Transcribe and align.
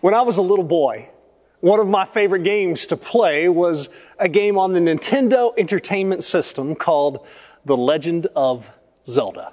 When 0.00 0.14
I 0.14 0.22
was 0.22 0.38
a 0.38 0.42
little 0.42 0.64
boy, 0.64 1.10
one 1.60 1.78
of 1.78 1.86
my 1.86 2.06
favorite 2.06 2.42
games 2.42 2.86
to 2.86 2.96
play 2.96 3.50
was 3.50 3.90
a 4.18 4.28
game 4.28 4.56
on 4.56 4.72
the 4.72 4.80
Nintendo 4.80 5.52
Entertainment 5.56 6.24
System 6.24 6.74
called 6.74 7.26
The 7.66 7.76
Legend 7.76 8.26
of 8.34 8.66
Zelda. 9.06 9.52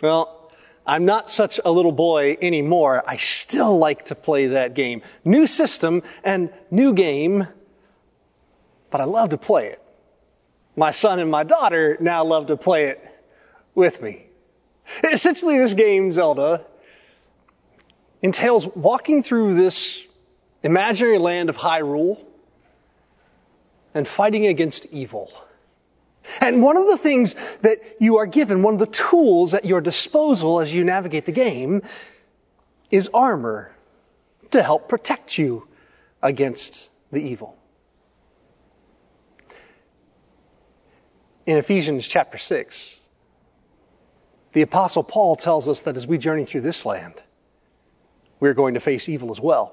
Well, 0.00 0.52
I'm 0.86 1.06
not 1.06 1.28
such 1.28 1.58
a 1.64 1.72
little 1.72 1.90
boy 1.90 2.36
anymore. 2.40 3.02
I 3.04 3.16
still 3.16 3.78
like 3.78 4.06
to 4.06 4.14
play 4.14 4.48
that 4.48 4.74
game. 4.74 5.02
New 5.24 5.48
system 5.48 6.04
and 6.22 6.52
new 6.70 6.94
game, 6.94 7.48
but 8.90 9.00
I 9.00 9.04
love 9.04 9.30
to 9.30 9.38
play 9.38 9.68
it. 9.68 9.82
My 10.76 10.92
son 10.92 11.18
and 11.18 11.30
my 11.30 11.42
daughter 11.42 11.96
now 12.00 12.24
love 12.24 12.46
to 12.46 12.56
play 12.56 12.86
it 12.86 13.04
with 13.74 14.00
me. 14.00 14.26
Essentially, 15.02 15.58
this 15.58 15.74
game, 15.74 16.12
Zelda, 16.12 16.64
entails 18.22 18.66
walking 18.66 19.22
through 19.22 19.54
this 19.54 20.00
imaginary 20.62 21.18
land 21.18 21.50
of 21.50 21.56
Hyrule 21.56 22.24
and 23.94 24.06
fighting 24.06 24.46
against 24.46 24.86
evil. 24.86 25.30
And 26.40 26.62
one 26.62 26.76
of 26.76 26.86
the 26.86 26.96
things 26.96 27.34
that 27.62 27.80
you 27.98 28.18
are 28.18 28.26
given, 28.26 28.62
one 28.62 28.74
of 28.74 28.80
the 28.80 28.86
tools 28.86 29.54
at 29.54 29.64
your 29.64 29.80
disposal 29.80 30.60
as 30.60 30.72
you 30.72 30.84
navigate 30.84 31.26
the 31.26 31.32
game, 31.32 31.82
is 32.90 33.10
armor 33.12 33.72
to 34.52 34.62
help 34.62 34.88
protect 34.88 35.36
you 35.36 35.66
against 36.22 36.88
the 37.10 37.18
evil. 37.18 37.56
In 41.44 41.58
Ephesians 41.58 42.06
chapter 42.06 42.38
6, 42.38 42.96
the 44.52 44.62
Apostle 44.62 45.02
Paul 45.02 45.34
tells 45.34 45.68
us 45.68 45.82
that 45.82 45.96
as 45.96 46.06
we 46.06 46.18
journey 46.18 46.44
through 46.44 46.60
this 46.60 46.86
land, 46.86 47.14
we're 48.42 48.54
going 48.54 48.74
to 48.74 48.80
face 48.80 49.08
evil 49.08 49.30
as 49.30 49.38
well. 49.38 49.72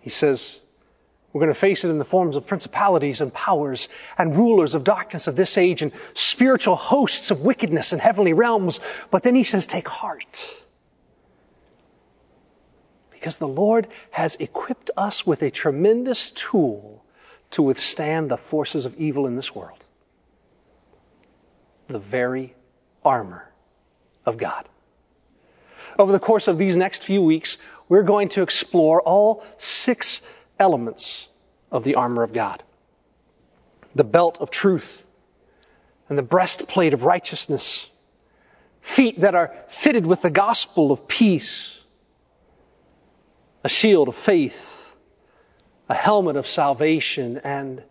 He 0.00 0.10
says, 0.10 0.52
we're 1.32 1.38
going 1.38 1.54
to 1.54 1.60
face 1.60 1.84
it 1.84 1.90
in 1.90 1.98
the 1.98 2.04
forms 2.04 2.34
of 2.34 2.48
principalities 2.48 3.20
and 3.20 3.32
powers 3.32 3.88
and 4.18 4.36
rulers 4.36 4.74
of 4.74 4.82
darkness 4.82 5.28
of 5.28 5.36
this 5.36 5.56
age 5.56 5.82
and 5.82 5.92
spiritual 6.14 6.74
hosts 6.74 7.30
of 7.30 7.42
wickedness 7.42 7.92
in 7.92 8.00
heavenly 8.00 8.32
realms. 8.32 8.80
But 9.12 9.22
then 9.22 9.36
he 9.36 9.44
says, 9.44 9.68
take 9.68 9.86
heart. 9.86 10.58
Because 13.12 13.36
the 13.36 13.46
Lord 13.46 13.86
has 14.10 14.34
equipped 14.34 14.90
us 14.96 15.24
with 15.24 15.42
a 15.42 15.50
tremendous 15.52 16.32
tool 16.32 17.04
to 17.50 17.62
withstand 17.62 18.32
the 18.32 18.36
forces 18.36 18.84
of 18.84 18.96
evil 18.96 19.28
in 19.28 19.36
this 19.36 19.54
world. 19.54 19.78
The 21.86 22.00
very 22.00 22.56
armor 23.04 23.48
of 24.26 24.38
God. 24.38 24.68
Over 25.98 26.12
the 26.12 26.18
course 26.18 26.48
of 26.48 26.58
these 26.58 26.76
next 26.76 27.04
few 27.04 27.22
weeks, 27.22 27.58
we're 27.88 28.02
going 28.02 28.28
to 28.30 28.42
explore 28.42 29.02
all 29.02 29.44
six 29.58 30.22
elements 30.58 31.28
of 31.70 31.84
the 31.84 31.96
armor 31.96 32.22
of 32.22 32.32
God. 32.32 32.62
The 33.94 34.04
belt 34.04 34.38
of 34.40 34.50
truth, 34.50 35.04
and 36.08 36.16
the 36.16 36.22
breastplate 36.22 36.94
of 36.94 37.04
righteousness, 37.04 37.88
feet 38.80 39.20
that 39.20 39.34
are 39.34 39.54
fitted 39.68 40.06
with 40.06 40.22
the 40.22 40.30
gospel 40.30 40.92
of 40.92 41.06
peace, 41.06 41.74
a 43.64 43.68
shield 43.68 44.08
of 44.08 44.16
faith, 44.16 44.96
a 45.88 45.94
helmet 45.94 46.36
of 46.36 46.46
salvation, 46.46 47.38
and 47.44 47.82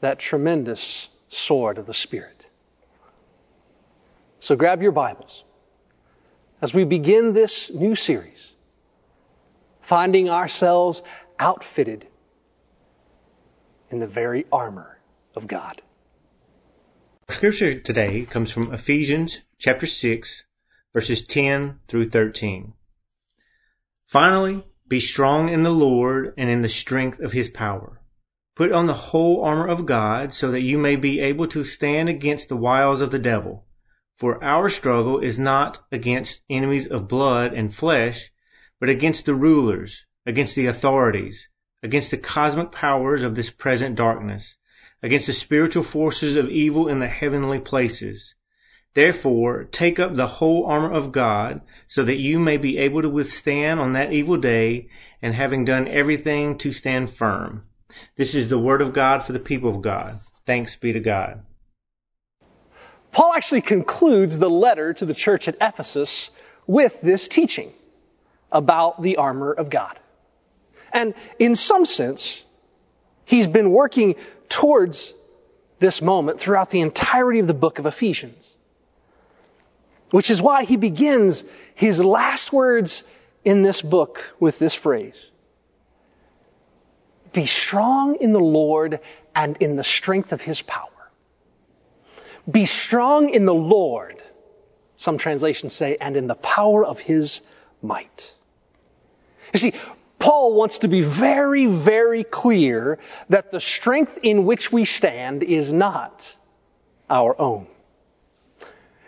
that 0.00 0.18
tremendous 0.18 1.08
sword 1.28 1.78
of 1.78 1.86
the 1.86 1.94
Spirit. 1.94 2.46
So 4.40 4.56
grab 4.56 4.82
your 4.82 4.92
Bibles 4.92 5.44
as 6.60 6.72
we 6.72 6.84
begin 6.84 7.32
this 7.32 7.70
new 7.70 7.94
series, 7.94 8.38
finding 9.82 10.30
ourselves 10.30 11.02
outfitted 11.38 12.06
in 13.90 13.98
the 13.98 14.06
very 14.06 14.46
armor 14.50 14.98
of 15.34 15.46
God. 15.46 15.82
Scripture 17.28 17.78
today 17.80 18.24
comes 18.24 18.50
from 18.50 18.72
Ephesians 18.72 19.40
chapter 19.58 19.86
6 19.86 20.44
verses 20.96 21.26
10 21.26 21.78
through 21.88 22.08
13. 22.08 22.72
Finally, 24.06 24.64
be 24.88 24.98
strong 24.98 25.50
in 25.50 25.62
the 25.62 25.70
Lord 25.70 26.32
and 26.38 26.48
in 26.48 26.62
the 26.62 26.70
strength 26.70 27.20
of 27.20 27.32
his 27.32 27.50
power. 27.50 28.00
Put 28.54 28.72
on 28.72 28.86
the 28.86 28.94
whole 28.94 29.44
armor 29.44 29.66
of 29.66 29.84
God 29.84 30.32
so 30.32 30.52
that 30.52 30.62
you 30.62 30.78
may 30.78 30.96
be 30.96 31.20
able 31.20 31.48
to 31.48 31.64
stand 31.64 32.08
against 32.08 32.48
the 32.48 32.56
wiles 32.56 33.02
of 33.02 33.10
the 33.10 33.18
devil. 33.18 33.66
For 34.16 34.42
our 34.42 34.70
struggle 34.70 35.18
is 35.18 35.38
not 35.38 35.78
against 35.92 36.40
enemies 36.48 36.86
of 36.86 37.06
blood 37.06 37.52
and 37.52 37.74
flesh, 37.74 38.30
but 38.80 38.88
against 38.88 39.26
the 39.26 39.34
rulers, 39.34 40.06
against 40.24 40.54
the 40.54 40.66
authorities, 40.66 41.48
against 41.82 42.10
the 42.10 42.16
cosmic 42.16 42.72
powers 42.72 43.22
of 43.22 43.34
this 43.34 43.50
present 43.50 43.94
darkness, 43.94 44.56
against 45.02 45.26
the 45.26 45.34
spiritual 45.34 45.82
forces 45.82 46.36
of 46.36 46.48
evil 46.48 46.88
in 46.88 46.98
the 46.98 47.06
heavenly 47.06 47.58
places. 47.58 48.34
Therefore, 48.94 49.64
take 49.64 49.98
up 49.98 50.14
the 50.14 50.26
whole 50.26 50.64
armor 50.64 50.92
of 50.92 51.12
God, 51.12 51.60
so 51.86 52.02
that 52.02 52.16
you 52.16 52.38
may 52.38 52.56
be 52.56 52.78
able 52.78 53.02
to 53.02 53.10
withstand 53.10 53.80
on 53.80 53.92
that 53.92 54.14
evil 54.14 54.38
day, 54.38 54.88
and 55.20 55.34
having 55.34 55.66
done 55.66 55.88
everything 55.88 56.56
to 56.58 56.72
stand 56.72 57.10
firm. 57.10 57.64
This 58.16 58.34
is 58.34 58.48
the 58.48 58.58
word 58.58 58.80
of 58.80 58.94
God 58.94 59.22
for 59.22 59.34
the 59.34 59.38
people 59.38 59.76
of 59.76 59.82
God. 59.82 60.18
Thanks 60.46 60.74
be 60.76 60.94
to 60.94 61.00
God. 61.00 61.42
Paul 63.16 63.32
actually 63.32 63.62
concludes 63.62 64.38
the 64.38 64.50
letter 64.50 64.92
to 64.92 65.06
the 65.06 65.14
church 65.14 65.48
at 65.48 65.56
Ephesus 65.58 66.28
with 66.66 67.00
this 67.00 67.28
teaching 67.28 67.72
about 68.52 69.00
the 69.00 69.16
armor 69.16 69.52
of 69.52 69.70
God. 69.70 69.98
And 70.92 71.14
in 71.38 71.54
some 71.54 71.86
sense, 71.86 72.44
he's 73.24 73.46
been 73.46 73.70
working 73.70 74.16
towards 74.50 75.14
this 75.78 76.02
moment 76.02 76.40
throughout 76.40 76.68
the 76.68 76.82
entirety 76.82 77.38
of 77.38 77.46
the 77.46 77.54
book 77.54 77.78
of 77.78 77.86
Ephesians. 77.86 78.46
Which 80.10 80.30
is 80.30 80.42
why 80.42 80.64
he 80.64 80.76
begins 80.76 81.42
his 81.74 82.04
last 82.04 82.52
words 82.52 83.02
in 83.46 83.62
this 83.62 83.80
book 83.80 84.30
with 84.38 84.58
this 84.58 84.74
phrase. 84.74 85.16
Be 87.32 87.46
strong 87.46 88.16
in 88.16 88.34
the 88.34 88.40
Lord 88.40 89.00
and 89.34 89.56
in 89.60 89.76
the 89.76 89.84
strength 89.84 90.34
of 90.34 90.42
his 90.42 90.60
power. 90.60 90.90
Be 92.50 92.66
strong 92.66 93.30
in 93.30 93.44
the 93.44 93.54
Lord, 93.54 94.22
some 94.98 95.18
translations 95.18 95.74
say, 95.74 95.96
and 96.00 96.16
in 96.16 96.26
the 96.26 96.34
power 96.34 96.84
of 96.84 96.98
his 97.00 97.40
might. 97.82 98.34
You 99.52 99.58
see, 99.58 99.72
Paul 100.18 100.54
wants 100.54 100.78
to 100.78 100.88
be 100.88 101.02
very, 101.02 101.66
very 101.66 102.24
clear 102.24 102.98
that 103.28 103.50
the 103.50 103.60
strength 103.60 104.18
in 104.22 104.44
which 104.44 104.72
we 104.72 104.84
stand 104.84 105.42
is 105.42 105.72
not 105.72 106.34
our 107.10 107.38
own. 107.40 107.66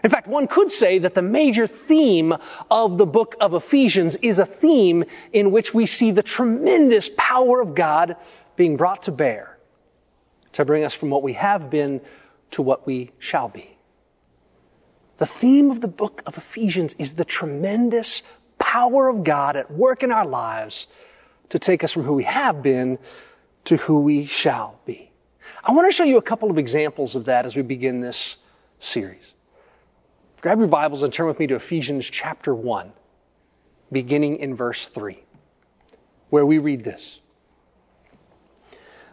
In 0.05 0.11
fact, 0.11 0.29
one 0.29 0.47
could 0.47 0.71
say 0.71 1.01
that 1.01 1.15
the 1.15 1.23
major 1.23 1.67
theme 1.67 2.35
of 2.71 2.99
the 2.99 3.07
book 3.07 3.37
of 3.41 3.55
Ephesians 3.55 4.15
is 4.15 4.39
a 4.39 4.47
theme 4.47 5.05
in 5.33 5.51
which 5.51 5.75
we 5.75 5.87
see 5.87 6.13
the 6.13 6.23
tremendous 6.23 7.11
power 7.17 7.61
of 7.61 7.75
God 7.75 8.17
being 8.55 8.77
brought 8.77 9.05
to 9.05 9.13
bear 9.13 9.59
to 10.53 10.65
bring 10.65 10.85
us 10.85 10.95
from 10.95 11.11
what 11.11 11.23
we 11.23 11.33
have 11.35 11.69
been 11.71 12.01
to 12.53 12.63
what 12.63 12.87
we 12.87 13.11
shall 13.19 13.49
be. 13.49 13.77
The 15.19 15.27
theme 15.27 15.71
of 15.71 15.81
the 15.81 15.89
book 15.89 16.23
of 16.27 16.37
Ephesians 16.37 16.95
is 16.99 17.13
the 17.13 17.25
tremendous 17.25 18.23
power 18.59 19.09
of 19.09 19.25
God 19.25 19.57
at 19.57 19.71
work 19.71 20.03
in 20.03 20.13
our 20.13 20.27
lives 20.27 20.87
to 21.51 21.59
take 21.59 21.83
us 21.83 21.93
from 21.93 22.05
who 22.05 22.13
we 22.13 22.25
have 22.25 22.63
been 22.63 22.99
to 23.65 23.77
who 23.77 24.01
we 24.01 24.27
shall 24.27 24.79
be. 24.87 25.11
I 25.65 25.73
want 25.73 25.89
to 25.89 25.93
show 25.93 26.05
you 26.05 26.19
a 26.19 26.23
couple 26.23 26.51
of 26.51 26.59
examples 26.59 27.17
of 27.17 27.27
that 27.27 27.47
as 27.47 27.57
we 27.57 27.63
begin 27.63 28.01
this 28.01 28.37
series. 28.81 29.25
Grab 30.41 30.59
your 30.59 30.69
Bibles 30.69 31.03
and 31.03 31.13
turn 31.13 31.27
with 31.27 31.39
me 31.39 31.49
to 31.49 31.57
Ephesians 31.57 32.09
chapter 32.09 32.55
1, 32.55 32.93
beginning 33.91 34.37
in 34.37 34.55
verse 34.55 34.89
3, 34.89 35.19
where 36.31 36.47
we 36.47 36.59
read 36.59 36.85
this. 36.85 37.19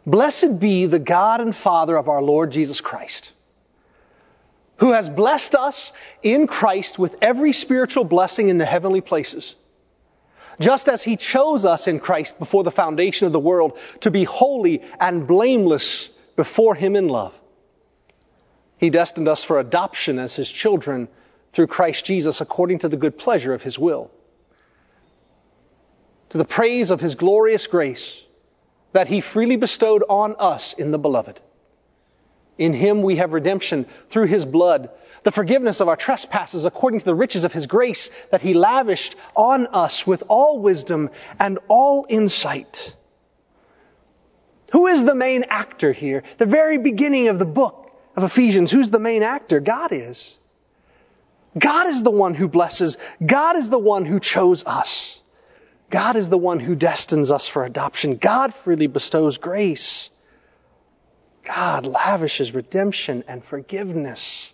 Blessed 0.05 0.59
be 0.59 0.85
the 0.85 0.99
God 0.99 1.41
and 1.41 1.55
Father 1.55 1.95
of 1.95 2.09
our 2.09 2.21
Lord 2.21 2.51
Jesus 2.51 2.81
Christ, 2.81 3.31
who 4.77 4.91
has 4.91 5.09
blessed 5.09 5.55
us 5.55 5.93
in 6.21 6.47
Christ 6.47 6.99
with 6.99 7.15
every 7.21 7.53
spiritual 7.53 8.03
blessing 8.03 8.49
in 8.49 8.57
the 8.57 8.65
heavenly 8.65 9.01
places 9.01 9.55
just 10.59 10.89
as 10.89 11.03
he 11.03 11.17
chose 11.17 11.65
us 11.65 11.87
in 11.87 11.99
Christ 11.99 12.39
before 12.39 12.63
the 12.63 12.71
foundation 12.71 13.27
of 13.27 13.33
the 13.33 13.39
world 13.39 13.77
to 14.01 14.11
be 14.11 14.23
holy 14.23 14.83
and 14.99 15.27
blameless 15.27 16.09
before 16.35 16.75
him 16.75 16.95
in 16.95 17.07
love. 17.07 17.33
He 18.77 18.89
destined 18.89 19.27
us 19.27 19.43
for 19.43 19.59
adoption 19.59 20.19
as 20.19 20.35
his 20.35 20.51
children 20.51 21.07
through 21.53 21.67
Christ 21.67 22.05
Jesus 22.05 22.41
according 22.41 22.79
to 22.79 22.89
the 22.89 22.97
good 22.97 23.17
pleasure 23.17 23.53
of 23.53 23.63
his 23.63 23.79
will. 23.79 24.11
To 26.29 26.37
the 26.37 26.45
praise 26.45 26.91
of 26.91 26.99
his 26.99 27.15
glorious 27.15 27.67
grace 27.67 28.19
that 28.95 29.09
he 29.09 29.19
freely 29.19 29.57
bestowed 29.57 30.05
on 30.07 30.37
us 30.39 30.71
in 30.71 30.91
the 30.91 30.97
beloved. 30.97 31.41
In 32.57 32.71
him 32.71 33.01
we 33.01 33.17
have 33.17 33.33
redemption 33.33 33.87
through 34.09 34.27
his 34.27 34.45
blood, 34.45 34.89
the 35.23 35.33
forgiveness 35.33 35.81
of 35.81 35.89
our 35.89 35.97
trespasses 35.97 36.63
according 36.63 36.99
to 36.99 37.05
the 37.05 37.13
riches 37.13 37.43
of 37.43 37.51
his 37.51 37.67
grace 37.67 38.09
that 38.31 38.41
he 38.41 38.53
lavished 38.53 39.17
on 39.35 39.67
us 39.67 40.07
with 40.07 40.23
all 40.29 40.59
wisdom 40.59 41.09
and 41.41 41.59
all 41.67 42.05
insight. 42.07 42.95
Who 44.71 44.87
is 44.87 45.03
the 45.03 45.13
main 45.13 45.43
actor 45.49 45.91
here? 45.91 46.23
The 46.37 46.45
very 46.45 46.77
beginning 46.77 47.27
of 47.27 47.37
the 47.37 47.45
book 47.45 47.91
of 48.15 48.23
Ephesians, 48.23 48.71
who's 48.71 48.91
the 48.91 48.99
main 48.99 49.23
actor? 49.23 49.59
God 49.59 49.91
is. 49.91 50.33
God 51.59 51.87
is 51.87 52.01
the 52.01 52.11
one 52.11 52.33
who 52.33 52.47
blesses. 52.47 52.97
God 53.25 53.57
is 53.57 53.69
the 53.69 53.77
one 53.77 54.05
who 54.05 54.21
chose 54.21 54.63
us. 54.65 55.19
God 55.95 56.17
is 56.17 56.27
the 56.27 56.37
one 56.37 56.59
who 56.59 56.75
destines 56.75 57.31
us 57.31 57.47
for 57.47 57.63
adoption. 57.63 58.17
God 58.17 58.53
freely 58.53 58.87
bestows 58.87 59.37
grace. 59.37 60.09
God 61.45 61.85
lavishes 61.85 62.53
redemption 62.53 63.23
and 63.29 63.41
forgiveness. 63.41 64.51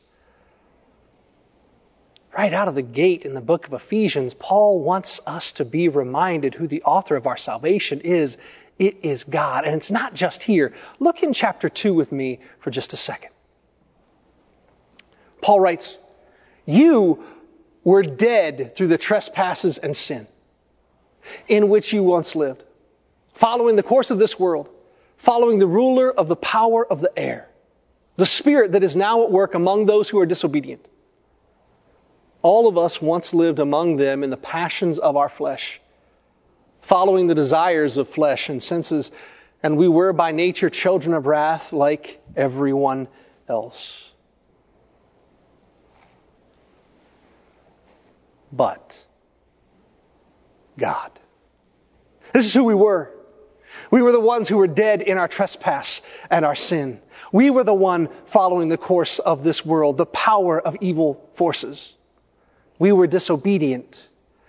Right 2.31 2.53
out 2.53 2.67
of 2.67 2.75
the 2.75 2.83
gate 2.83 3.25
in 3.25 3.33
the 3.33 3.41
book 3.41 3.65
of 3.65 3.73
Ephesians, 3.73 4.35
Paul 4.35 4.81
wants 4.81 5.19
us 5.25 5.53
to 5.53 5.65
be 5.65 5.89
reminded 5.89 6.53
who 6.53 6.67
the 6.67 6.83
author 6.83 7.15
of 7.15 7.25
our 7.25 7.37
salvation 7.37 8.01
is. 8.01 8.37
It 8.77 8.97
is 9.01 9.23
God. 9.23 9.65
And 9.65 9.77
it's 9.77 9.89
not 9.89 10.13
just 10.13 10.43
here. 10.43 10.75
Look 10.99 11.23
in 11.23 11.33
chapter 11.33 11.69
2 11.69 11.95
with 11.95 12.11
me 12.11 12.41
for 12.59 12.69
just 12.69 12.93
a 12.93 12.97
second. 12.97 13.31
Paul 15.41 15.59
writes, 15.59 15.97
You 16.67 17.23
were 17.83 18.03
dead 18.03 18.75
through 18.75 18.89
the 18.89 18.99
trespasses 18.99 19.79
and 19.79 19.97
sin 19.97 20.27
in 21.47 21.69
which 21.69 21.93
you 21.93 22.03
once 22.03 22.35
lived, 22.35 22.63
following 23.33 23.75
the 23.75 23.83
course 23.83 24.11
of 24.11 24.19
this 24.19 24.39
world 24.39 24.69
following 25.21 25.59
the 25.59 25.67
ruler 25.67 26.11
of 26.11 26.27
the 26.27 26.35
power 26.35 26.83
of 26.83 26.99
the 26.99 27.11
air, 27.17 27.47
the 28.15 28.25
spirit 28.25 28.71
that 28.71 28.83
is 28.83 28.95
now 28.95 29.23
at 29.23 29.31
work 29.31 29.53
among 29.53 29.85
those 29.85 30.09
who 30.09 30.19
are 30.19 30.25
disobedient. 30.25 30.83
All 32.41 32.67
of 32.67 32.75
us 32.75 32.99
once 32.99 33.31
lived 33.31 33.59
among 33.59 33.97
them 33.97 34.23
in 34.23 34.31
the 34.31 34.37
passions 34.37 34.97
of 34.97 35.15
our 35.17 35.29
flesh, 35.29 35.79
following 36.81 37.27
the 37.27 37.35
desires 37.35 37.97
of 37.97 38.09
flesh 38.09 38.49
and 38.49 38.63
senses, 38.63 39.11
and 39.61 39.77
we 39.77 39.87
were 39.87 40.11
by 40.11 40.31
nature 40.31 40.71
children 40.71 41.13
of 41.13 41.27
wrath 41.27 41.71
like 41.71 42.19
everyone 42.35 43.07
else. 43.47 44.09
But 48.51 49.05
God. 50.77 51.11
This 52.33 52.45
is 52.45 52.53
who 52.53 52.63
we 52.63 52.75
were. 52.75 53.11
We 53.89 54.01
were 54.01 54.11
the 54.11 54.19
ones 54.19 54.47
who 54.47 54.57
were 54.57 54.67
dead 54.67 55.01
in 55.01 55.17
our 55.17 55.27
trespass 55.27 56.01
and 56.29 56.45
our 56.45 56.55
sin. 56.55 57.01
We 57.31 57.49
were 57.49 57.63
the 57.63 57.73
one 57.73 58.09
following 58.25 58.69
the 58.69 58.77
course 58.77 59.19
of 59.19 59.43
this 59.43 59.65
world, 59.65 59.97
the 59.97 60.05
power 60.05 60.59
of 60.59 60.77
evil 60.81 61.29
forces. 61.33 61.93
We 62.79 62.91
were 62.91 63.07
disobedient. 63.07 64.01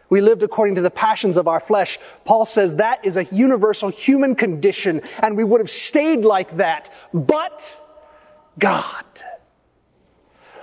We 0.09 0.21
lived 0.21 0.43
according 0.43 0.77
to 0.77 0.83
the 0.83 0.91
passions 0.91 1.37
of 1.37 1.49
our 1.49 1.61
flesh. 1.61 1.99
Paul 2.25 2.45
says 2.45 2.77
that 2.77 3.05
is 3.05 3.17
a 3.17 3.25
universal 3.25 3.89
human 3.89 4.35
condition, 4.35 5.03
and 5.23 5.37
we 5.37 5.45
would 5.45 5.61
have 5.61 5.71
stayed 5.71 6.25
like 6.25 6.57
that. 6.59 6.91
But 7.13 7.81
God 8.59 9.05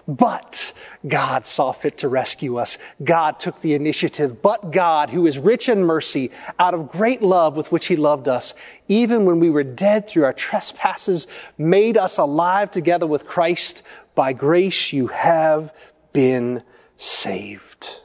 but 0.09 0.73
God 1.07 1.45
saw 1.45 1.71
fit 1.71 1.99
to 1.99 2.09
rescue 2.09 2.57
us. 2.57 2.79
God 3.01 3.39
took 3.39 3.61
the 3.61 3.75
initiative. 3.75 4.41
But 4.41 4.71
God, 4.71 5.11
who 5.11 5.27
is 5.27 5.37
rich 5.37 5.69
in 5.69 5.83
mercy, 5.83 6.31
out 6.57 6.73
of 6.73 6.91
great 6.91 7.21
love 7.21 7.55
with 7.55 7.71
which 7.71 7.85
He 7.85 7.95
loved 7.95 8.27
us, 8.27 8.55
even 8.87 9.25
when 9.25 9.39
we 9.39 9.51
were 9.51 9.63
dead 9.63 10.07
through 10.07 10.23
our 10.23 10.33
trespasses, 10.33 11.27
made 11.59 11.95
us 11.95 12.17
alive 12.17 12.71
together 12.71 13.05
with 13.05 13.27
Christ. 13.27 13.83
By 14.15 14.33
grace 14.33 14.91
you 14.91 15.07
have 15.07 15.71
been 16.11 16.63
saved. 16.97 17.99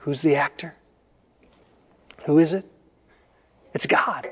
Who's 0.00 0.20
the 0.20 0.36
actor? 0.36 0.74
Who 2.26 2.38
is 2.38 2.52
it? 2.52 2.70
It's 3.72 3.86
God. 3.86 4.28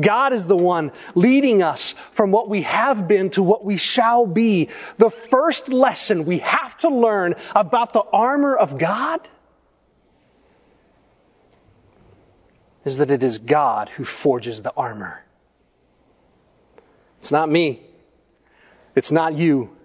God 0.00 0.32
is 0.32 0.46
the 0.46 0.56
one 0.56 0.92
leading 1.14 1.62
us 1.62 1.92
from 2.12 2.30
what 2.30 2.48
we 2.48 2.62
have 2.62 3.06
been 3.08 3.30
to 3.30 3.42
what 3.42 3.64
we 3.64 3.76
shall 3.76 4.26
be. 4.26 4.70
The 4.96 5.10
first 5.10 5.68
lesson 5.68 6.24
we 6.24 6.38
have 6.38 6.76
to 6.78 6.88
learn 6.88 7.34
about 7.54 7.92
the 7.92 8.00
armor 8.00 8.56
of 8.56 8.78
God 8.78 9.28
is 12.84 12.98
that 12.98 13.10
it 13.10 13.22
is 13.22 13.38
God 13.38 13.88
who 13.90 14.04
forges 14.04 14.62
the 14.62 14.72
armor. 14.74 15.22
It's 17.18 17.30
not 17.30 17.48
me. 17.48 17.82
It's 18.96 19.12
not 19.12 19.36
you. 19.36 19.76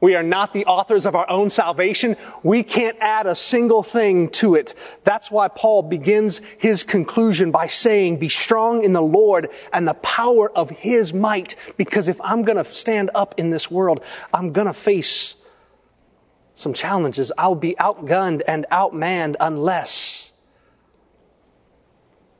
We 0.00 0.14
are 0.14 0.22
not 0.22 0.52
the 0.52 0.66
authors 0.66 1.06
of 1.06 1.14
our 1.14 1.28
own 1.28 1.48
salvation. 1.48 2.16
We 2.42 2.62
can't 2.62 2.96
add 3.00 3.26
a 3.26 3.34
single 3.34 3.82
thing 3.82 4.30
to 4.30 4.54
it. 4.54 4.74
That's 5.04 5.30
why 5.30 5.48
Paul 5.48 5.82
begins 5.82 6.40
his 6.58 6.84
conclusion 6.84 7.50
by 7.50 7.66
saying, 7.66 8.18
be 8.18 8.28
strong 8.28 8.84
in 8.84 8.92
the 8.92 9.02
Lord 9.02 9.50
and 9.72 9.86
the 9.86 9.94
power 9.94 10.50
of 10.50 10.70
his 10.70 11.12
might. 11.12 11.56
Because 11.76 12.08
if 12.08 12.20
I'm 12.20 12.42
going 12.42 12.62
to 12.62 12.72
stand 12.72 13.10
up 13.14 13.36
in 13.38 13.50
this 13.50 13.70
world, 13.70 14.02
I'm 14.32 14.52
going 14.52 14.66
to 14.66 14.74
face 14.74 15.34
some 16.56 16.74
challenges. 16.74 17.32
I'll 17.36 17.54
be 17.54 17.74
outgunned 17.74 18.42
and 18.46 18.66
outmanned 18.70 19.36
unless 19.40 20.25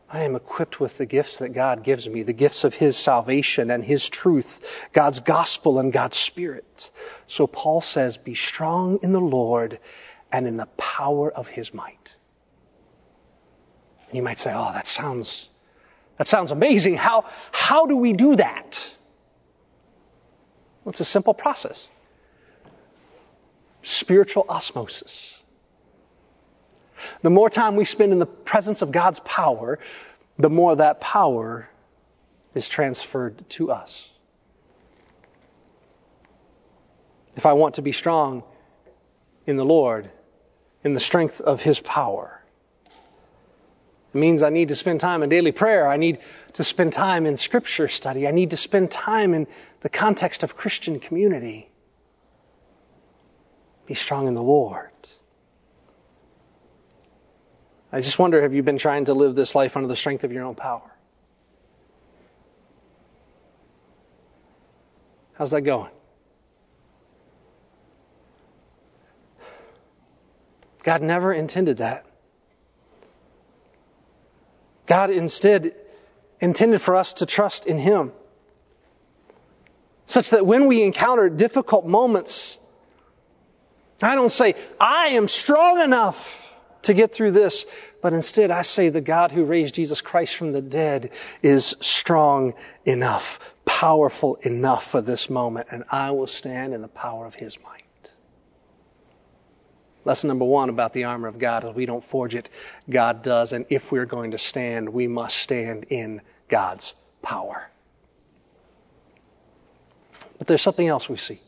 I 0.09 0.23
am 0.23 0.37
equipped 0.37 0.79
with 0.79 0.99
the 0.99 1.07
gifts 1.07 1.39
that 1.39 1.49
God 1.49 1.83
gives 1.83 2.09
me, 2.09 2.23
the 2.23 2.33
gifts 2.33 2.63
of 2.65 2.75
His 2.75 2.97
salvation 2.97 3.71
and 3.71 3.85
His 3.85 4.09
truth, 4.09 4.65
God's 4.93 5.21
gospel 5.21 5.81
and 5.81 5.93
God's 5.93 6.17
Spirit. 6.17 6.91
So 7.27 7.47
Paul 7.47 7.81
says, 7.81 8.17
be 8.17 8.37
strong 8.37 9.01
in 9.03 9.13
the 9.13 9.21
Lord 9.21 9.81
and 10.31 10.47
in 10.47 10.57
the 10.57 10.67
power 10.77 11.31
of 11.31 11.49
His 11.49 11.75
might. 11.75 12.15
And 14.09 14.17
you 14.17 14.23
might 14.23 14.39
say, 14.39 14.53
oh, 14.55 14.73
that 14.73 14.87
sounds, 14.87 15.49
that 16.19 16.29
sounds 16.29 16.53
amazing. 16.53 16.95
How, 16.95 17.25
how 17.51 17.87
do 17.87 17.97
we 17.97 18.13
do 18.13 18.37
that? 18.37 18.91
Well, 20.85 20.91
it's 20.91 21.01
a 21.01 21.05
simple 21.05 21.35
process. 21.35 21.85
Spiritual 23.83 24.47
osmosis. 24.49 25.36
The 27.23 27.31
more 27.31 27.51
time 27.51 27.77
we 27.77 27.85
spend 27.85 28.13
in 28.13 28.19
the 28.19 28.27
presence 28.27 28.83
of 28.83 28.93
God's 28.93 29.21
power, 29.21 29.79
the 30.39 30.51
more 30.51 30.77
that 30.77 31.01
power 31.01 31.69
is 32.55 32.69
transferred 32.69 33.49
to 33.51 33.71
us. 33.71 34.09
If 37.37 37.45
I 37.47 37.53
want 37.53 37.75
to 37.75 37.83
be 37.83 37.93
strong 37.93 38.43
in 39.47 39.57
the 39.57 39.65
Lord, 39.65 40.11
in 40.83 40.95
the 40.95 41.01
strength 41.01 41.41
of 41.41 41.61
His 41.61 41.81
power, 41.81 42.41
it 44.15 44.19
means 44.19 44.43
I 44.43 44.49
need 44.49 44.71
to 44.71 44.77
spend 44.77 45.01
time 45.01 45.23
in 45.23 45.29
daily 45.29 45.53
prayer. 45.53 45.87
I 45.87 45.99
need 45.99 46.21
to 46.55 46.65
spend 46.65 46.95
time 46.95 47.27
in 47.27 47.37
scripture 47.37 47.89
study. 47.89 48.27
I 48.27 48.31
need 48.31 48.51
to 48.51 48.57
spend 48.57 48.91
time 48.91 49.35
in 49.35 49.47
the 49.83 49.91
context 49.91 50.43
of 50.43 50.57
Christian 50.57 51.01
community. 51.01 51.69
Be 53.85 53.93
strong 53.93 54.27
in 54.27 54.35
the 54.35 54.43
Lord. 54.43 54.91
I 57.97 58.03
just 58.03 58.19
wonder 58.19 58.43
have 58.43 58.53
you 58.53 58.63
been 58.63 58.77
trying 58.77 59.07
to 59.07 59.15
live 59.15 59.35
this 59.35 59.55
life 59.55 59.75
under 59.75 59.89
the 59.89 59.97
strength 59.97 60.25
of 60.25 60.31
your 60.31 60.45
own 60.45 60.55
power? 60.55 60.83
How's 65.33 65.53
that 65.53 65.63
going? 65.63 65.91
God 70.83 71.01
never 71.01 71.33
intended 71.33 71.79
that. 71.79 72.05
God 74.85 75.11
instead 75.11 75.75
intended 76.39 76.83
for 76.83 76.97
us 76.97 77.15
to 77.15 77.25
trust 77.25 77.65
in 77.65 77.79
Him. 77.79 78.13
Such 80.05 80.29
that 80.31 80.45
when 80.45 80.67
we 80.67 80.83
encounter 80.83 81.31
difficult 81.31 81.87
moments, 81.87 82.59
I 84.03 84.17
don't 84.17 84.29
say, 84.29 84.55
I 84.79 85.13
am 85.13 85.29
strong 85.29 85.81
enough 85.81 86.43
to 86.87 86.95
get 86.95 87.13
through 87.13 87.33
this. 87.33 87.67
But 88.01 88.13
instead, 88.13 88.51
I 88.51 88.63
say 88.63 88.89
the 88.89 89.01
God 89.01 89.33
who 89.33 89.45
raised 89.45 89.75
Jesus 89.75 90.01
Christ 90.01 90.35
from 90.37 90.53
the 90.53 90.63
dead 90.63 91.11
is 91.43 91.77
strong 91.81 92.55
enough, 92.85 93.39
powerful 93.65 94.37
enough 94.37 94.87
for 94.87 95.01
this 95.01 95.29
moment, 95.29 95.69
and 95.71 95.85
I 95.91 96.13
will 96.13 96.27
stand 96.27 96.75
in 96.75 96.83
the 96.83 96.89
power 96.89 97.27
of 97.27 97.35
his 97.35 97.59
might. 97.63 97.83
Lesson 100.05 100.29
number 100.29 100.45
one 100.45 100.69
about 100.69 100.93
the 100.93 101.05
armor 101.05 101.27
of 101.27 101.39
God 101.39 101.65
is 101.65 101.75
we 101.75 101.87
don't 101.87 102.05
forge 102.05 102.37
it, 102.37 102.49
God 102.89 103.23
does. 103.23 103.53
And 103.53 103.67
if 103.71 103.91
we're 103.91 104.07
going 104.07 104.31
to 104.31 104.39
stand, 104.39 104.89
we 104.89 105.09
must 105.09 105.37
stand 105.37 105.87
in 105.91 106.23
God's 106.49 106.95
power. 107.23 107.69
But 110.39 110.47
there's 110.47 110.63
something 110.63 110.87
else 110.87 111.09
we 111.09 111.17
see. 111.17 111.41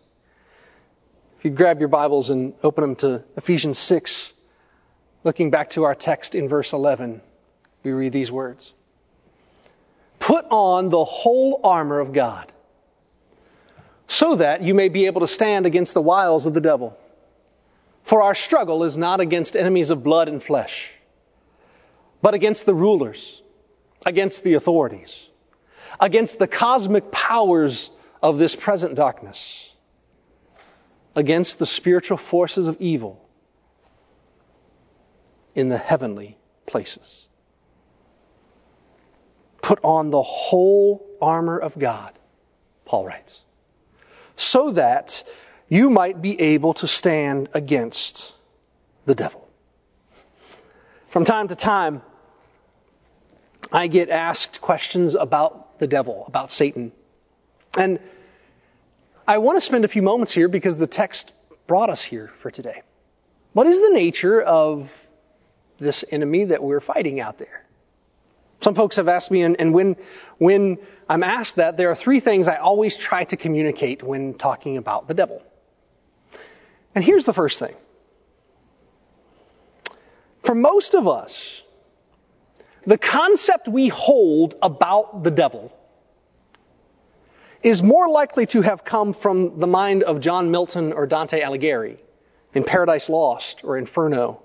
If 1.39 1.45
you 1.45 1.53
grab 1.53 1.79
your 1.79 1.89
Bibles 1.89 2.31
and 2.31 2.55
open 2.65 2.83
them 2.83 2.97
to 2.97 3.25
Ephesians 3.37 3.79
6, 3.79 4.33
Looking 5.25 5.51
back 5.51 5.71
to 5.71 5.85
our 5.85 5.95
text 5.95 6.35
in 6.35 6.49
verse 6.49 6.73
11, 6.73 7.21
we 7.83 7.91
read 7.91 8.13
these 8.13 8.31
words 8.31 8.73
Put 10.21 10.45
on 10.51 10.91
the 10.91 11.05
whole 11.05 11.61
armor 11.65 11.99
of 11.99 12.13
God, 12.13 12.53
so 14.07 14.37
that 14.37 14.63
you 14.63 14.75
may 14.75 14.89
be 14.89 15.07
able 15.07 15.23
to 15.23 15.27
stand 15.27 15.67
against 15.67 15.95
the 15.95 16.03
wiles 16.03 16.47
of 16.47 16.55
the 16.55 16.61
devil. 16.61 16.97
For 18.05 18.23
our 18.23 18.35
struggle 18.35 18.85
is 18.85 18.97
not 18.97 19.21
against 19.21 19.57
enemies 19.57 19.91
of 19.91 20.03
blood 20.03 20.29
and 20.29 20.43
flesh, 20.43 20.91
but 22.23 22.35
against 22.35 22.65
the 22.65 22.75
rulers, 22.75 23.43
against 24.07 24.45
the 24.45 24.55
authorities, 24.55 25.21
against 26.01 26.39
the 26.39 26.47
cosmic 26.47 27.11
powers 27.11 27.91
of 28.23 28.39
this 28.39 28.55
present 28.55 28.95
darkness, 28.95 29.69
against 31.17 31.59
the 31.59 31.67
spiritual 31.67 32.17
forces 32.17 32.69
of 32.69 32.81
evil 32.81 33.28
in 35.55 35.69
the 35.69 35.79
heavenly 35.79 36.37
places. 36.67 37.27
Put 39.63 39.81
on 39.83 40.11
the 40.11 40.23
whole 40.23 41.05
armor 41.21 41.59
of 41.59 41.79
God, 41.79 42.13
Paul 42.85 43.07
writes, 43.07 43.39
so 44.37 44.73
that 44.73 45.25
you 45.69 45.91
might 45.91 46.23
be 46.23 46.41
able 46.41 46.75
to 46.75 46.87
stand 46.87 47.49
against 47.55 48.33
the 49.05 49.15
devil. 49.15 49.47
From 51.09 51.25
time 51.25 51.49
to 51.49 51.57
time, 51.57 52.03
I 53.73 53.87
get 53.87 54.09
asked 54.09 54.61
questions 54.61 55.15
about 55.15 55.79
the 55.79 55.87
devil, 55.87 56.25
about 56.27 56.51
Satan. 56.51 56.93
And 57.77 57.99
I 59.27 59.39
want 59.39 59.57
to 59.57 59.61
spend 59.61 59.85
a 59.85 59.89
few 59.89 60.03
moments 60.03 60.33
here 60.33 60.49
because 60.49 60.79
the 60.79 60.87
text 60.87 61.33
brought 61.67 61.91
us 61.91 62.03
here 62.03 62.31
for 62.41 62.51
today. 62.51 62.83
What 63.53 63.67
is 63.67 63.81
the 63.81 63.91
nature 63.91 64.41
of 64.41 64.91
this 65.79 66.05
enemy 66.11 66.47
that 66.47 66.63
we're 66.63 66.81
fighting 66.81 67.21
out 67.21 67.39
there? 67.39 67.65
Some 68.61 68.75
folks 68.75 68.97
have 68.97 69.09
asked 69.09 69.31
me, 69.31 69.43
and, 69.43 69.61
and 69.61 69.73
when, 69.73 69.97
when 70.39 70.79
I'm 71.09 71.23
asked 71.23 71.57
that, 71.57 71.77
there 71.77 71.91
are 71.91 71.95
three 71.95 72.19
things 72.21 72.49
I 72.49 72.57
always 72.57 72.97
try 72.97 73.25
to 73.25 73.37
communicate 73.37 74.03
when 74.03 74.35
talking 74.35 74.77
about 74.77 75.07
the 75.07 75.15
devil. 75.15 75.43
And 76.95 77.05
here's 77.05 77.25
the 77.25 77.33
first 77.33 77.61
thing. 77.61 77.75
For 80.43 80.55
most 80.55 80.95
of 80.95 81.07
us, 81.07 81.63
the 82.85 82.99
concept 82.99 83.69
we 83.69 83.89
hold 83.89 84.57
about 84.61 85.23
the 85.23 85.31
devil 85.31 85.73
is 87.63 87.83
more 87.83 88.09
likely 88.09 88.47
to 88.47 88.63
have 88.63 88.85
come 88.85 89.13
from 89.13 89.61
the 89.61 89.67
mind 89.67 90.03
of 90.03 90.21
John 90.21 90.51
Milton 90.51 90.93
or 90.93 91.07
Dante 91.07 91.41
Alighieri 91.41 91.99
in 92.55 92.65
Paradise 92.65 93.09
Lost 93.09 93.63
or 93.63 93.79
Inferno 93.79 94.43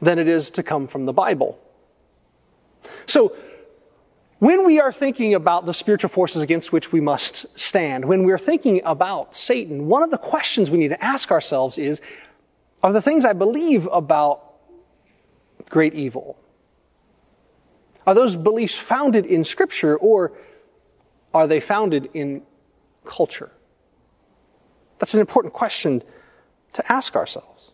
than 0.00 0.18
it 0.18 0.28
is 0.28 0.52
to 0.52 0.62
come 0.62 0.86
from 0.86 1.06
the 1.06 1.12
Bible. 1.12 1.58
So, 3.06 3.36
when 4.38 4.64
we 4.64 4.80
are 4.80 4.92
thinking 4.92 5.34
about 5.34 5.66
the 5.66 5.74
spiritual 5.74 6.10
forces 6.10 6.42
against 6.42 6.72
which 6.72 6.92
we 6.92 7.00
must 7.00 7.46
stand, 7.58 8.04
when 8.04 8.22
we're 8.22 8.38
thinking 8.38 8.82
about 8.84 9.34
Satan, 9.34 9.88
one 9.88 10.04
of 10.04 10.10
the 10.12 10.18
questions 10.18 10.70
we 10.70 10.78
need 10.78 10.88
to 10.88 11.04
ask 11.04 11.32
ourselves 11.32 11.76
is, 11.76 12.00
are 12.80 12.92
the 12.92 13.02
things 13.02 13.24
I 13.24 13.32
believe 13.32 13.86
about 13.86 14.44
great 15.68 15.94
evil, 15.94 16.38
are 18.06 18.14
those 18.14 18.36
beliefs 18.36 18.74
founded 18.74 19.26
in 19.26 19.44
scripture 19.44 19.96
or 19.96 20.32
are 21.34 21.46
they 21.46 21.60
founded 21.60 22.10
in 22.14 22.42
culture? 23.04 23.50
That's 24.98 25.14
an 25.14 25.20
important 25.20 25.52
question 25.52 26.02
to 26.74 26.92
ask 26.92 27.16
ourselves. 27.16 27.70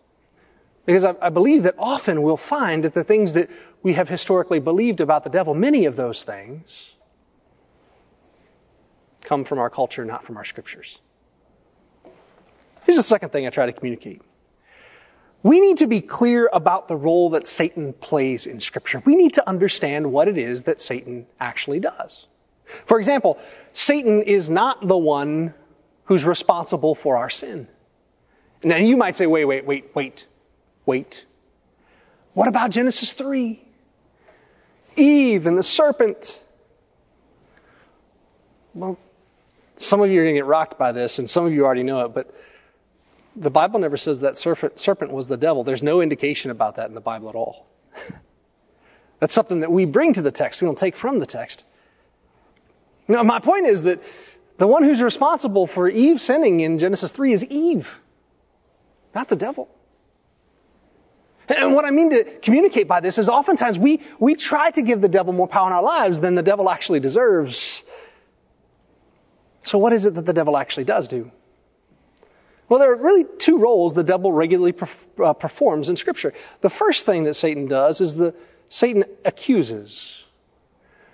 Because 0.87 1.05
I, 1.05 1.15
I 1.21 1.31
believe 1.31 1.63
that 1.65 1.75
often 1.79 2.23
we'll 2.23 2.37
find 2.37 2.85
that 2.85 2.95
the 2.95 3.05
things 3.05 3.35
that 3.35 3.51
we 3.83 3.95
have 3.95 4.09
historically 4.09 4.61
believed 4.61 5.01
about 5.01 5.25
the 5.25 5.31
devil, 5.31 5.55
many 5.55 5.87
of 5.87 5.97
those 5.97 6.23
things 6.23 6.91
come 9.25 9.45
from 9.45 9.59
our 9.59 9.71
culture, 9.71 10.05
not 10.05 10.25
from 10.25 10.37
our 10.37 10.45
scriptures. 10.45 10.99
Here's 12.85 12.97
the 12.97 13.03
second 13.03 13.31
thing 13.31 13.47
I 13.47 13.51
try 13.51 13.67
to 13.67 13.73
communicate. 13.73 14.21
We 15.43 15.61
need 15.61 15.79
to 15.79 15.87
be 15.87 16.01
clear 16.01 16.49
about 16.51 16.89
the 16.89 16.97
role 16.97 17.31
that 17.31 17.47
Satan 17.47 17.93
plays 17.93 18.47
in 18.47 18.61
scripture. 18.61 19.03
We 19.05 19.15
need 19.15 19.35
to 19.35 19.47
understand 19.47 20.11
what 20.11 20.29
it 20.29 20.39
is 20.39 20.65
that 20.65 20.81
Satan 20.81 21.27
actually 21.39 21.81
does. 21.81 22.27
For 22.87 22.99
example, 22.99 23.39
Satan 23.75 24.23
is 24.23 24.49
not 24.49 24.87
the 24.87 24.97
one 24.97 25.53
who's 26.05 26.25
responsible 26.25 26.95
for 26.95 27.19
our 27.19 27.29
sin. 27.29 27.69
Now 28.63 28.77
you 28.77 28.97
might 28.97 29.17
say, 29.17 29.27
wait, 29.27 29.45
wait, 29.45 29.67
wait, 29.67 29.95
wait, 29.95 30.27
wait. 30.87 31.25
What 32.33 32.49
about 32.49 32.71
Genesis 32.71 33.13
3? 33.13 33.61
Eve 34.97 35.47
and 35.47 35.59
the 35.59 35.63
serpent. 35.63 36.43
Well, 38.75 38.99
some 39.77 40.01
of 40.01 40.11
you 40.11 40.21
are 40.21 40.25
going 40.25 40.35
to 40.35 40.41
get 40.41 40.47
rocked 40.47 40.79
by 40.79 40.93
this, 40.93 41.19
and 41.19 41.29
some 41.29 41.47
of 41.47 41.53
you 41.53 41.65
already 41.65 41.83
know 41.83 42.05
it, 42.07 42.15
but 42.15 42.35
the 43.37 43.51
Bible 43.51 43.81
never 43.81 43.97
says 43.97 44.21
that 44.21 44.37
serpent 44.37 45.13
was 45.13 45.29
the 45.29 45.37
devil. 45.37 45.65
There's 45.65 45.83
no 45.83 46.01
indication 46.01 46.51
about 46.51 46.77
that 46.77 46.89
in 46.89 46.95
the 46.95 47.01
Bible 47.01 47.29
at 47.29 47.35
all. 47.35 47.67
That's 49.21 49.35
something 49.35 49.61
that 49.61 49.73
we 49.73 49.85
bring 49.85 50.13
to 50.15 50.23
the 50.23 50.31
text. 50.31 50.61
We 50.61 50.67
don't 50.67 50.79
take 50.79 50.97
from 50.97 51.19
the 51.19 51.27
text. 51.27 51.65
Now, 53.09 53.23
my 53.23 53.41
point 53.41 53.67
is 53.67 53.85
that 53.85 54.03
the 54.59 54.67
one 54.67 54.83
who's 54.83 55.03
responsible 55.03 55.67
for 55.67 55.89
Eve 55.89 56.21
sinning 56.21 56.61
in 56.61 56.79
Genesis 56.79 57.11
3 57.11 57.33
is 57.33 57.45
Eve, 57.45 57.93
not 59.15 59.29
the 59.29 59.37
devil. 59.37 59.69
And 61.49 61.75
what 61.75 61.85
I 61.85 61.91
mean 61.91 62.11
to 62.11 62.25
communicate 62.25 62.89
by 62.89 63.01
this 63.01 63.19
is 63.19 63.29
oftentimes 63.29 63.79
we, 63.79 64.01
we 64.19 64.35
try 64.35 64.71
to 64.71 64.83
give 64.83 65.01
the 65.01 65.09
devil 65.09 65.33
more 65.33 65.49
power 65.49 65.67
in 65.67 65.73
our 65.73 65.83
lives 65.83 66.21
than 66.21 66.35
the 66.35 66.43
devil 66.43 66.71
actually 66.71 67.01
deserves. 67.01 67.83
So 69.63 69.79
what 69.79 69.93
is 69.93 70.05
it 70.05 70.15
that 70.15 70.27
the 70.27 70.33
devil 70.33 70.57
actually 70.57 70.85
does 70.85 71.09
do? 71.09 71.31
Well, 72.69 72.81
there 72.81 72.93
are 72.93 72.97
really 72.97 73.25
two 73.39 73.59
roles 73.59 73.95
the 73.95 74.05
devil 74.05 74.33
regularly 74.33 74.75
uh, 75.23 75.35
performs 75.35 75.91
in 75.91 75.97
Scripture. 75.97 76.33
The 76.63 76.71
first 76.71 77.05
thing 77.05 77.25
that 77.25 77.35
Satan 77.35 77.67
does 77.67 78.01
is 78.01 78.15
the 78.15 78.35
Satan 78.69 79.05
accuses. 79.25 80.19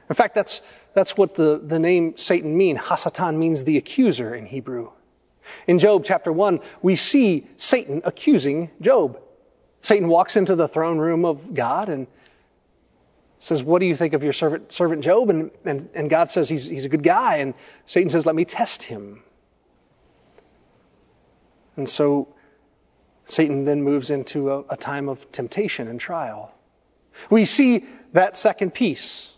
In 0.09 0.15
fact, 0.15 0.35
that's 0.35 0.61
that's 0.95 1.17
what 1.17 1.35
the, 1.35 1.61
the 1.63 1.79
name 1.79 2.17
Satan 2.17 2.57
means. 2.57 2.79
Hasatan 2.79 3.37
means 3.37 3.65
the 3.65 3.77
accuser 3.79 4.35
in 4.35 4.47
Hebrew. 4.47 4.91
In 5.67 5.79
Job 5.79 6.05
chapter 6.05 6.33
1, 6.33 6.61
we 6.83 6.97
see 6.97 7.47
Satan 7.57 8.03
accusing 8.05 8.71
Job. 8.81 9.21
Satan 9.83 10.09
walks 10.09 10.37
into 10.37 10.57
the 10.57 10.69
throne 10.69 10.99
room 10.99 11.25
of 11.25 11.55
God 11.55 11.89
and 11.89 12.07
says, 13.39 13.63
What 13.63 13.81
do 13.81 13.87
you 13.87 13.97
think 13.97 14.15
of 14.15 14.23
your 14.23 14.33
servant, 14.33 14.73
servant 14.73 15.03
Job? 15.03 15.31
And, 15.31 15.51
and, 15.65 15.89
and 15.95 16.11
God 16.11 16.29
says 16.29 16.49
he's, 16.49 16.67
he's 16.67 16.85
a 16.85 16.89
good 16.89 17.03
guy. 17.03 17.37
And 17.37 17.55
Satan 17.87 18.11
says, 18.11 18.27
Let 18.27 18.35
me 18.35 18.45
test 18.45 18.83
him. 18.83 19.23
And 21.77 21.89
so 21.89 22.29
Satan 23.25 23.65
then 23.65 23.83
moves 23.83 24.11
into 24.11 24.51
a, 24.51 24.61
a 24.71 24.77
time 24.77 25.09
of 25.09 25.33
temptation 25.33 25.89
and 25.89 25.99
trial. 25.99 26.53
We 27.31 27.45
see 27.45 27.87
that 28.13 28.37
second 28.37 28.75
piece 28.75 29.31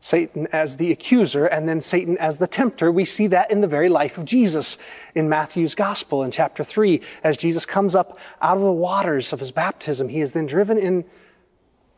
Satan 0.00 0.48
as 0.52 0.76
the 0.76 0.92
accuser 0.92 1.46
and 1.46 1.68
then 1.68 1.80
Satan 1.80 2.18
as 2.18 2.36
the 2.36 2.46
tempter. 2.46 2.90
We 2.90 3.04
see 3.04 3.28
that 3.28 3.50
in 3.50 3.60
the 3.60 3.66
very 3.66 3.88
life 3.88 4.16
of 4.18 4.24
Jesus 4.24 4.78
in 5.14 5.28
Matthew's 5.28 5.74
gospel 5.74 6.22
in 6.22 6.30
chapter 6.30 6.62
3. 6.62 7.02
As 7.24 7.36
Jesus 7.36 7.66
comes 7.66 7.94
up 7.94 8.18
out 8.40 8.56
of 8.56 8.62
the 8.62 8.72
waters 8.72 9.32
of 9.32 9.40
his 9.40 9.50
baptism, 9.50 10.08
he 10.08 10.20
is 10.20 10.32
then 10.32 10.46
driven 10.46 10.78
into 10.78 11.08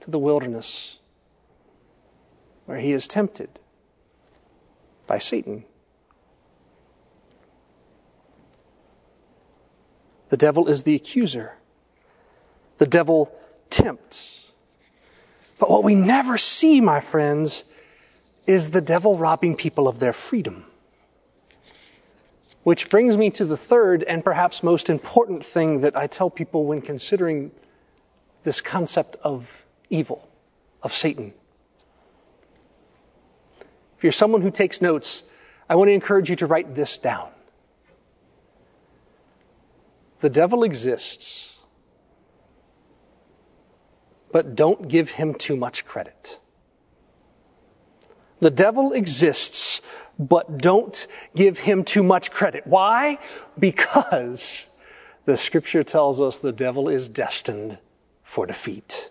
the 0.08 0.18
wilderness 0.18 0.96
where 2.64 2.78
he 2.78 2.92
is 2.92 3.06
tempted 3.06 3.50
by 5.06 5.18
Satan. 5.18 5.64
The 10.30 10.36
devil 10.36 10.68
is 10.68 10.84
the 10.84 10.94
accuser. 10.94 11.52
The 12.78 12.86
devil 12.86 13.30
tempts. 13.68 14.40
But 15.58 15.68
what 15.68 15.84
we 15.84 15.94
never 15.94 16.38
see, 16.38 16.80
my 16.80 17.00
friends, 17.00 17.64
is 18.50 18.70
the 18.70 18.80
devil 18.80 19.16
robbing 19.16 19.54
people 19.54 19.86
of 19.86 20.00
their 20.00 20.12
freedom. 20.12 20.64
Which 22.64 22.90
brings 22.90 23.16
me 23.16 23.30
to 23.30 23.44
the 23.44 23.56
third 23.56 24.02
and 24.02 24.24
perhaps 24.24 24.64
most 24.64 24.90
important 24.90 25.46
thing 25.46 25.82
that 25.82 25.96
I 25.96 26.08
tell 26.08 26.30
people 26.30 26.64
when 26.64 26.82
considering 26.82 27.52
this 28.42 28.60
concept 28.60 29.16
of 29.22 29.48
evil, 29.88 30.28
of 30.82 30.92
Satan. 30.92 31.32
If 33.96 34.02
you're 34.02 34.12
someone 34.12 34.42
who 34.42 34.50
takes 34.50 34.82
notes, 34.82 35.22
I 35.68 35.76
want 35.76 35.88
to 35.88 35.92
encourage 35.92 36.28
you 36.28 36.36
to 36.36 36.46
write 36.46 36.74
this 36.74 36.98
down. 36.98 37.28
The 40.20 40.30
devil 40.30 40.64
exists, 40.64 41.56
but 44.32 44.56
don't 44.56 44.88
give 44.88 45.08
him 45.08 45.34
too 45.34 45.56
much 45.56 45.84
credit. 45.84 46.38
The 48.40 48.50
devil 48.50 48.92
exists, 48.92 49.82
but 50.18 50.58
don't 50.58 51.06
give 51.34 51.58
him 51.58 51.84
too 51.84 52.02
much 52.02 52.30
credit. 52.30 52.66
Why? 52.66 53.18
Because 53.58 54.64
the 55.26 55.36
scripture 55.36 55.84
tells 55.84 56.20
us 56.20 56.38
the 56.38 56.52
devil 56.52 56.88
is 56.88 57.08
destined 57.08 57.78
for 58.24 58.46
defeat. 58.46 59.10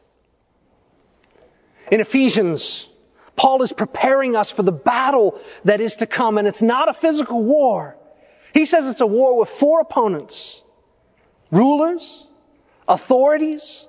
In 1.91 2.01
Ephesians, 2.01 2.87
Paul 3.35 3.61
is 3.61 3.71
preparing 3.71 4.35
us 4.35 4.51
for 4.51 4.63
the 4.63 4.71
battle 4.71 5.39
that 5.63 5.81
is 5.81 5.97
to 5.97 6.05
come, 6.05 6.37
and 6.37 6.47
it's 6.47 6.61
not 6.61 6.89
a 6.89 6.93
physical 6.93 7.43
war. 7.43 7.95
He 8.53 8.65
says 8.65 8.87
it's 8.87 9.01
a 9.01 9.07
war 9.07 9.37
with 9.37 9.49
four 9.49 9.81
opponents 9.81 10.61
rulers, 11.51 12.25
authorities, 12.87 13.87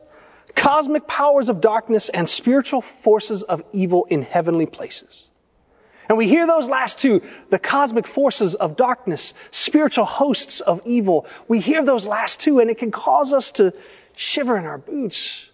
cosmic 0.54 1.06
powers 1.06 1.48
of 1.48 1.60
darkness, 1.60 2.08
and 2.08 2.28
spiritual 2.28 2.80
forces 2.80 3.42
of 3.42 3.62
evil 3.72 4.06
in 4.06 4.22
heavenly 4.22 4.66
places. 4.66 5.30
And 6.08 6.18
we 6.18 6.26
hear 6.26 6.46
those 6.46 6.68
last 6.68 6.98
two, 6.98 7.22
the 7.50 7.58
cosmic 7.58 8.06
forces 8.06 8.56
of 8.56 8.76
darkness, 8.76 9.32
spiritual 9.52 10.04
hosts 10.04 10.60
of 10.60 10.82
evil. 10.84 11.26
We 11.46 11.60
hear 11.60 11.84
those 11.84 12.04
last 12.04 12.40
two, 12.40 12.58
and 12.58 12.68
it 12.68 12.78
can 12.78 12.90
cause 12.90 13.32
us 13.32 13.52
to 13.52 13.72
shiver 14.16 14.56
in 14.56 14.64
our 14.64 14.78
boots. 14.78 15.46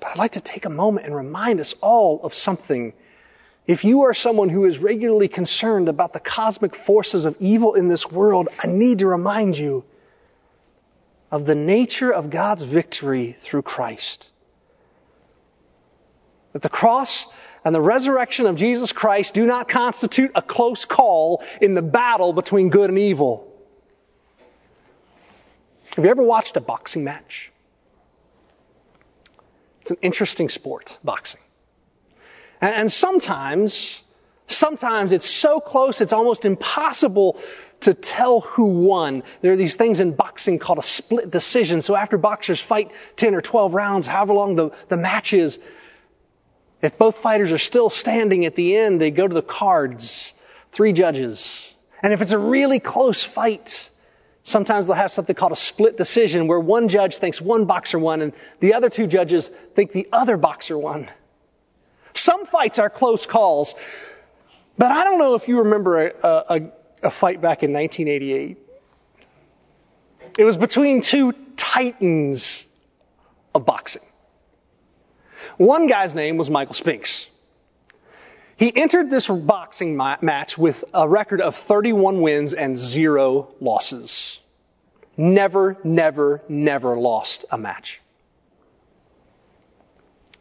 But 0.00 0.10
I'd 0.10 0.18
like 0.18 0.32
to 0.32 0.40
take 0.40 0.64
a 0.64 0.70
moment 0.70 1.06
and 1.06 1.14
remind 1.14 1.60
us 1.60 1.74
all 1.80 2.20
of 2.24 2.34
something. 2.34 2.92
If 3.68 3.84
you 3.84 4.02
are 4.02 4.12
someone 4.12 4.48
who 4.48 4.64
is 4.64 4.78
regularly 4.78 5.28
concerned 5.28 5.88
about 5.88 6.12
the 6.12 6.18
cosmic 6.18 6.74
forces 6.74 7.24
of 7.24 7.36
evil 7.38 7.74
in 7.74 7.86
this 7.86 8.10
world, 8.10 8.48
I 8.62 8.66
need 8.66 8.98
to 8.98 9.06
remind 9.06 9.56
you 9.56 9.84
of 11.34 11.46
the 11.46 11.56
nature 11.56 12.12
of 12.12 12.30
God's 12.30 12.62
victory 12.62 13.34
through 13.40 13.62
Christ. 13.62 14.30
That 16.52 16.62
the 16.62 16.68
cross 16.68 17.26
and 17.64 17.74
the 17.74 17.80
resurrection 17.80 18.46
of 18.46 18.54
Jesus 18.54 18.92
Christ 18.92 19.34
do 19.34 19.44
not 19.44 19.66
constitute 19.66 20.30
a 20.36 20.42
close 20.42 20.84
call 20.84 21.42
in 21.60 21.74
the 21.74 21.82
battle 21.82 22.32
between 22.32 22.68
good 22.68 22.88
and 22.88 23.00
evil. 23.00 23.52
Have 25.96 26.04
you 26.04 26.10
ever 26.12 26.22
watched 26.22 26.56
a 26.56 26.60
boxing 26.60 27.02
match? 27.02 27.50
It's 29.80 29.90
an 29.90 29.98
interesting 30.02 30.48
sport, 30.48 30.96
boxing. 31.02 31.40
And 32.60 32.92
sometimes, 32.92 34.00
sometimes 34.46 35.12
it's 35.12 35.28
so 35.28 35.60
close 35.60 36.00
it's 36.00 36.12
almost 36.12 36.44
impossible 36.44 37.38
to 37.80 37.94
tell 37.94 38.40
who 38.40 38.64
won. 38.64 39.22
There 39.42 39.52
are 39.52 39.56
these 39.56 39.76
things 39.76 40.00
in 40.00 40.12
boxing 40.12 40.58
called 40.58 40.78
a 40.78 40.82
split 40.82 41.30
decision. 41.30 41.82
So 41.82 41.94
after 41.94 42.16
boxers 42.16 42.60
fight 42.60 42.90
10 43.16 43.34
or 43.34 43.40
12 43.40 43.74
rounds, 43.74 44.06
however 44.06 44.32
long 44.32 44.56
the, 44.56 44.70
the 44.88 44.96
match 44.96 45.32
is, 45.32 45.58
if 46.80 46.98
both 46.98 47.18
fighters 47.18 47.52
are 47.52 47.58
still 47.58 47.90
standing 47.90 48.46
at 48.46 48.56
the 48.56 48.76
end, 48.76 49.00
they 49.00 49.10
go 49.10 49.26
to 49.26 49.34
the 49.34 49.42
cards. 49.42 50.32
Three 50.72 50.92
judges. 50.92 51.70
And 52.02 52.12
if 52.12 52.20
it's 52.20 52.32
a 52.32 52.38
really 52.38 52.80
close 52.80 53.22
fight, 53.22 53.90
sometimes 54.42 54.86
they'll 54.86 54.96
have 54.96 55.12
something 55.12 55.36
called 55.36 55.52
a 55.52 55.56
split 55.56 55.96
decision 55.96 56.46
where 56.46 56.60
one 56.60 56.88
judge 56.88 57.16
thinks 57.16 57.40
one 57.40 57.64
boxer 57.64 57.98
won 57.98 58.20
and 58.22 58.32
the 58.60 58.74
other 58.74 58.90
two 58.90 59.06
judges 59.06 59.50
think 59.74 59.92
the 59.92 60.08
other 60.12 60.36
boxer 60.36 60.76
won. 60.76 61.08
Some 62.14 62.46
fights 62.46 62.78
are 62.78 62.90
close 62.90 63.26
calls. 63.26 63.74
But 64.76 64.90
I 64.90 65.04
don't 65.04 65.18
know 65.18 65.34
if 65.34 65.48
you 65.48 65.58
remember 65.60 66.06
a, 66.06 66.12
a, 66.22 66.60
a 67.04 67.10
fight 67.10 67.40
back 67.40 67.62
in 67.62 67.72
1988. 67.72 68.58
It 70.36 70.44
was 70.44 70.56
between 70.56 71.00
two 71.00 71.32
titans 71.56 72.64
of 73.54 73.64
boxing. 73.64 74.02
One 75.56 75.86
guy's 75.86 76.14
name 76.14 76.36
was 76.36 76.50
Michael 76.50 76.74
Spinks. 76.74 77.26
He 78.56 78.74
entered 78.74 79.10
this 79.10 79.28
boxing 79.28 79.96
match 79.96 80.56
with 80.58 80.84
a 80.92 81.08
record 81.08 81.40
of 81.40 81.54
31 81.56 82.20
wins 82.20 82.54
and 82.54 82.78
zero 82.78 83.54
losses. 83.60 84.40
Never, 85.16 85.76
never, 85.84 86.42
never 86.48 86.96
lost 86.96 87.44
a 87.50 87.58
match. 87.58 88.00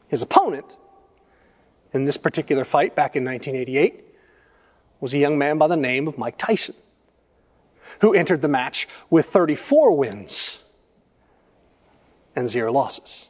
His 0.08 0.22
opponent 0.22 0.66
in 1.92 2.06
this 2.06 2.18
particular 2.18 2.66
fight 2.66 2.96
back 2.96 3.16
in 3.16 3.25
1988 3.25 4.12
was 5.03 5.13
a 5.13 5.17
young 5.17 5.38
man 5.38 5.57
by 5.57 5.67
the 5.67 5.75
name 5.75 6.07
of 6.07 6.17
Mike 6.17 6.38
Tyson, 6.38 6.75
who 8.00 8.13
entered 8.13 8.41
the 8.41 8.48
match 8.48 8.88
with 9.10 9.25
34 9.25 9.98
wins 9.98 10.57
and 12.38 12.50
zero 12.50 12.72
losses. 12.72 13.25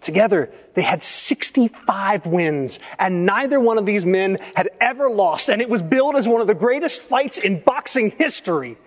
Together, 0.00 0.50
they 0.72 0.80
had 0.80 1.02
65 1.02 2.24
wins, 2.24 2.80
and 2.98 3.26
neither 3.26 3.60
one 3.60 3.76
of 3.76 3.84
these 3.84 4.06
men 4.06 4.38
had 4.56 4.70
ever 4.80 5.10
lost, 5.10 5.50
and 5.50 5.60
it 5.60 5.68
was 5.68 5.82
billed 5.82 6.16
as 6.16 6.26
one 6.26 6.40
of 6.40 6.46
the 6.46 6.54
greatest 6.54 7.02
fights 7.02 7.36
in 7.36 7.60
boxing 7.60 8.10
history. 8.10 8.78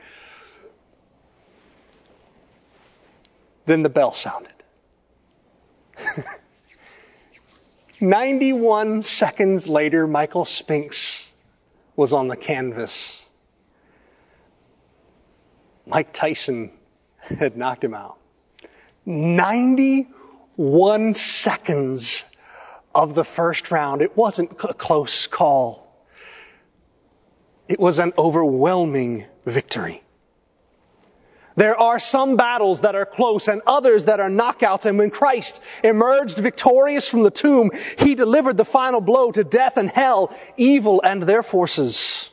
Then 3.68 3.84
the 3.84 3.90
bell 3.90 4.14
sounded. 4.14 4.52
91 8.02 9.04
seconds 9.04 9.70
later, 9.70 10.08
Michael 10.08 10.46
Spinks 10.46 11.24
was 11.96 12.14
on 12.14 12.28
the 12.28 12.36
canvas. 12.36 13.22
Mike 15.86 16.14
Tyson 16.14 16.72
had 17.20 17.58
knocked 17.58 17.84
him 17.84 17.94
out. 17.94 18.18
91 19.06 21.14
seconds 21.14 22.26
of 22.94 23.14
the 23.14 23.24
first 23.24 23.72
round. 23.72 24.02
It 24.02 24.18
wasn't 24.18 24.52
a 24.64 24.74
close 24.74 25.28
call. 25.28 25.86
It 27.68 27.80
was 27.80 28.00
an 28.00 28.14
overwhelming 28.18 29.26
victory. 29.46 30.02
There 31.56 31.80
are 31.80 32.00
some 32.00 32.36
battles 32.36 32.82
that 32.82 32.96
are 32.96 33.06
close 33.06 33.48
and 33.48 33.62
others 33.66 34.06
that 34.06 34.20
are 34.20 34.30
knockouts. 34.30 34.86
And 34.86 34.98
when 34.98 35.10
Christ 35.10 35.62
emerged 35.84 36.38
victorious 36.38 37.08
from 37.08 37.24
the 37.24 37.32
tomb, 37.32 37.72
He 37.98 38.16
delivered 38.16 38.58
the 38.58 38.66
final 38.66 39.02
blow 39.02 39.32
to 39.32 39.44
death 39.44 39.78
and 39.78 39.90
hell, 39.90 40.36
evil 40.58 41.02
and 41.04 41.24
their 41.24 41.44
forces. 41.44 42.30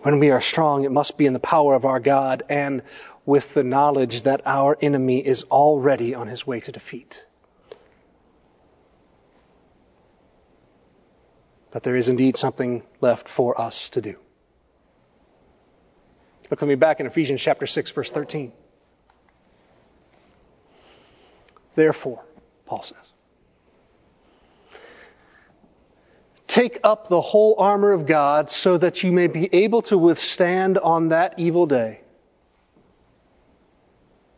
When 0.00 0.18
we 0.18 0.30
are 0.30 0.40
strong, 0.40 0.84
it 0.84 0.92
must 0.92 1.18
be 1.18 1.26
in 1.26 1.32
the 1.32 1.40
power 1.40 1.74
of 1.74 1.84
our 1.84 2.00
God 2.00 2.44
and 2.48 2.82
with 3.26 3.52
the 3.54 3.64
knowledge 3.64 4.22
that 4.22 4.42
our 4.46 4.78
enemy 4.80 5.18
is 5.18 5.42
already 5.44 6.14
on 6.14 6.28
his 6.28 6.46
way 6.46 6.60
to 6.60 6.72
defeat. 6.72 7.24
But 11.72 11.82
there 11.82 11.96
is 11.96 12.08
indeed 12.08 12.36
something 12.36 12.84
left 13.00 13.28
for 13.28 13.60
us 13.60 13.90
to 13.90 14.00
do. 14.00 14.16
Look 16.50 16.60
with 16.60 16.68
me 16.68 16.74
back 16.76 17.00
in 17.00 17.06
Ephesians 17.06 17.40
chapter 17.40 17.66
6, 17.66 17.90
verse 17.90 18.10
13. 18.10 18.52
Therefore, 21.74 22.24
Paul 22.66 22.82
says, 22.82 22.96
take 26.46 26.80
up 26.84 27.08
the 27.08 27.20
whole 27.20 27.56
armor 27.58 27.92
of 27.92 28.06
God 28.06 28.48
so 28.48 28.78
that 28.78 29.02
you 29.02 29.12
may 29.12 29.26
be 29.26 29.48
able 29.52 29.82
to 29.82 29.98
withstand 29.98 30.78
on 30.78 31.08
that 31.08 31.34
evil 31.38 31.66
day. 31.66 32.00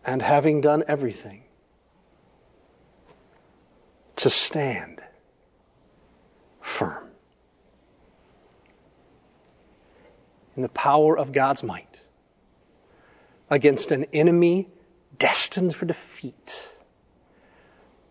And 0.05 0.23
having 0.23 0.62
done 0.62 0.85
everything, 0.88 1.42
to 4.16 4.31
stand 4.31 5.01
firm. 6.61 7.08
In 10.59 10.62
the 10.62 10.68
power 10.68 11.16
of 11.16 11.31
God's 11.31 11.62
might 11.62 12.05
against 13.49 13.92
an 13.92 14.07
enemy 14.12 14.68
destined 15.16 15.73
for 15.73 15.87
defeat, 15.87 16.73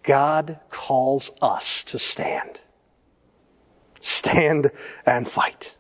God 0.01 0.57
calls 0.69 1.29
us 1.41 1.83
to 1.85 1.99
stand. 1.99 2.57
Stand 3.99 4.71
and 5.05 5.27
fight. 5.27 5.75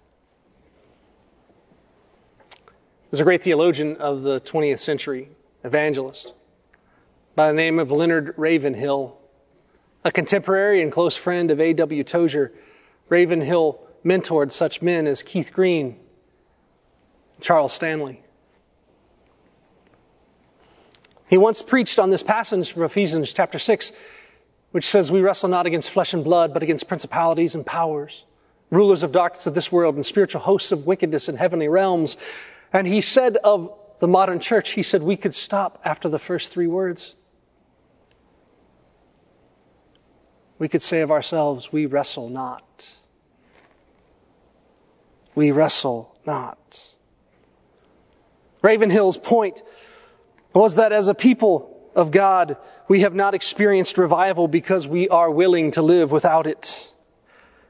There's 3.11 3.21
a 3.21 3.23
great 3.23 3.43
theologian 3.43 3.95
of 3.95 4.23
the 4.23 4.41
20th 4.41 4.79
century, 4.79 5.29
evangelist, 5.63 6.33
by 7.33 7.47
the 7.47 7.53
name 7.53 7.79
of 7.79 7.91
Leonard 7.91 8.33
Ravenhill, 8.35 9.17
a 10.03 10.11
contemporary 10.11 10.81
and 10.81 10.91
close 10.91 11.15
friend 11.15 11.49
of 11.49 11.61
A.W. 11.61 12.03
Tozer. 12.03 12.51
Ravenhill 13.07 13.79
mentored 14.03 14.51
such 14.51 14.81
men 14.81 15.07
as 15.07 15.23
Keith 15.23 15.53
Green, 15.53 15.97
Charles 17.41 17.73
Stanley. 17.73 18.21
He 21.29 21.37
once 21.37 21.61
preached 21.61 21.99
on 21.99 22.09
this 22.09 22.23
passage 22.23 22.71
from 22.71 22.83
Ephesians 22.83 23.33
chapter 23.33 23.59
6, 23.59 23.91
which 24.71 24.87
says, 24.87 25.11
We 25.11 25.21
wrestle 25.21 25.49
not 25.49 25.65
against 25.65 25.89
flesh 25.89 26.13
and 26.13 26.23
blood, 26.23 26.53
but 26.53 26.63
against 26.63 26.87
principalities 26.87 27.53
and 27.53 27.65
powers, 27.65 28.23
rulers 28.69 29.03
of 29.03 29.11
darkness 29.11 29.45
of 29.45 29.53
this 29.53 29.71
world, 29.71 29.95
and 29.95 30.05
spiritual 30.05 30.41
hosts 30.41 30.71
of 30.71 30.85
wickedness 30.85 31.27
in 31.27 31.35
heavenly 31.35 31.67
realms. 31.67 32.17
And 32.71 32.87
he 32.87 33.01
said 33.01 33.37
of 33.37 33.73
the 33.99 34.07
modern 34.07 34.39
church, 34.39 34.71
he 34.71 34.83
said, 34.83 35.03
We 35.03 35.17
could 35.17 35.33
stop 35.33 35.81
after 35.83 36.07
the 36.07 36.19
first 36.19 36.51
three 36.51 36.67
words. 36.67 37.13
We 40.59 40.69
could 40.69 40.81
say 40.81 41.01
of 41.01 41.11
ourselves, 41.11 41.71
We 41.71 41.87
wrestle 41.87 42.29
not. 42.29 42.95
We 45.35 45.51
wrestle 45.51 46.15
not. 46.25 46.83
Ravenhill's 48.67 49.17
point 49.17 49.63
was 50.53 50.75
that 50.75 50.91
as 50.91 51.07
a 51.07 51.13
people 51.13 51.89
of 51.95 52.11
God, 52.11 52.57
we 52.87 53.01
have 53.01 53.15
not 53.15 53.33
experienced 53.33 53.97
revival 53.97 54.47
because 54.47 54.87
we 54.87 55.07
are 55.09 55.31
willing 55.31 55.71
to 55.71 55.81
live 55.81 56.11
without 56.11 56.47
it. 56.47 56.91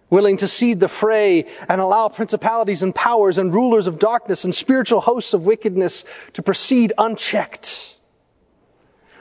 willing 0.10 0.38
to 0.38 0.48
cede 0.48 0.80
the 0.80 0.88
fray 0.88 1.48
and 1.68 1.82
allow 1.82 2.08
principalities 2.08 2.84
and 2.84 2.96
powers 2.96 3.38
and 3.38 3.54
rulers 3.54 3.88
of 3.88 4.00
darkness 4.00 4.46
and 4.46 4.56
spiritual 4.56 5.02
hosts 5.02 5.34
of 5.34 5.46
wickedness 5.46 6.06
to 6.34 6.42
proceed 6.42 6.94
unchecked. 6.98 7.96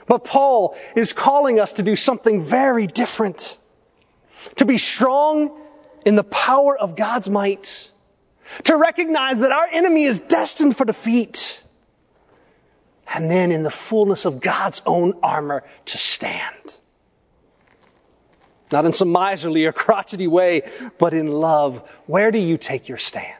But 0.07 0.23
Paul 0.23 0.77
is 0.95 1.11
calling 1.11 1.59
us 1.59 1.73
to 1.73 1.83
do 1.83 1.95
something 1.95 2.41
very 2.41 2.87
different. 2.87 3.57
To 4.57 4.65
be 4.65 4.77
strong 4.77 5.61
in 6.05 6.15
the 6.15 6.23
power 6.23 6.77
of 6.77 6.95
God's 6.95 7.29
might. 7.29 7.89
To 8.65 8.77
recognize 8.77 9.39
that 9.39 9.51
our 9.51 9.67
enemy 9.69 10.05
is 10.05 10.21
destined 10.21 10.77
for 10.77 10.85
defeat. 10.85 11.61
And 13.13 13.31
then 13.31 13.51
in 13.51 13.63
the 13.63 13.71
fullness 13.71 14.25
of 14.25 14.41
God's 14.41 14.81
own 14.85 15.19
armor 15.23 15.63
to 15.85 15.97
stand. 15.97 16.75
Not 18.71 18.85
in 18.85 18.93
some 18.93 19.11
miserly 19.11 19.65
or 19.65 19.71
crotchety 19.71 20.27
way, 20.27 20.69
but 20.97 21.13
in 21.13 21.27
love. 21.27 21.87
Where 22.05 22.31
do 22.31 22.37
you 22.37 22.57
take 22.57 22.89
your 22.89 22.97
stand? 22.97 23.33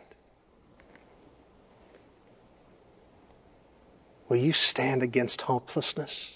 Will 4.29 4.37
you 4.37 4.53
stand 4.53 5.03
against 5.03 5.41
hopelessness? 5.41 6.29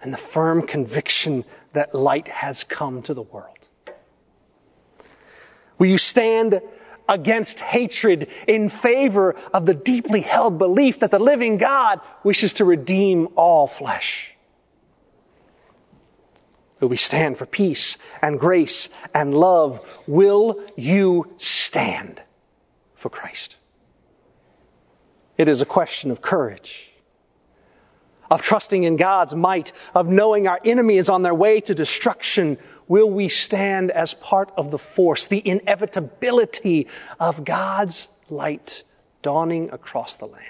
And 0.00 0.12
the 0.12 0.18
firm 0.18 0.66
conviction 0.66 1.44
that 1.72 1.94
light 1.94 2.28
has 2.28 2.64
come 2.64 3.02
to 3.02 3.14
the 3.14 3.22
world. 3.22 3.58
Will 5.78 5.88
you 5.88 5.98
stand 5.98 6.60
against 7.12 7.60
hatred 7.60 8.28
in 8.48 8.70
favor 8.70 9.36
of 9.52 9.66
the 9.66 9.74
deeply 9.74 10.22
held 10.22 10.58
belief 10.58 11.00
that 11.00 11.10
the 11.10 11.18
living 11.18 11.58
God 11.58 12.00
wishes 12.24 12.54
to 12.54 12.64
redeem 12.64 13.28
all 13.36 13.66
flesh? 13.66 14.30
Will 16.80 16.88
we 16.88 16.96
stand 16.96 17.38
for 17.38 17.46
peace 17.46 17.96
and 18.20 18.40
grace 18.40 18.88
and 19.14 19.34
love? 19.34 19.86
Will 20.08 20.64
you 20.74 21.32
stand 21.36 22.20
for 22.96 23.08
Christ? 23.08 23.54
It 25.38 25.48
is 25.48 25.60
a 25.60 25.66
question 25.66 26.10
of 26.10 26.20
courage, 26.20 26.90
of 28.30 28.42
trusting 28.42 28.84
in 28.84 28.96
God's 28.96 29.34
might, 29.34 29.72
of 29.94 30.08
knowing 30.08 30.48
our 30.48 30.58
enemy 30.64 30.96
is 30.96 31.08
on 31.08 31.22
their 31.22 31.34
way 31.34 31.60
to 31.60 31.74
destruction. 31.74 32.58
Will 32.92 33.08
we 33.08 33.28
stand 33.28 33.90
as 33.90 34.12
part 34.12 34.52
of 34.54 34.70
the 34.70 34.76
force, 34.76 35.24
the 35.24 35.40
inevitability 35.42 36.88
of 37.18 37.42
God's 37.42 38.06
light 38.28 38.82
dawning 39.22 39.70
across 39.70 40.16
the 40.16 40.26
land? 40.26 40.44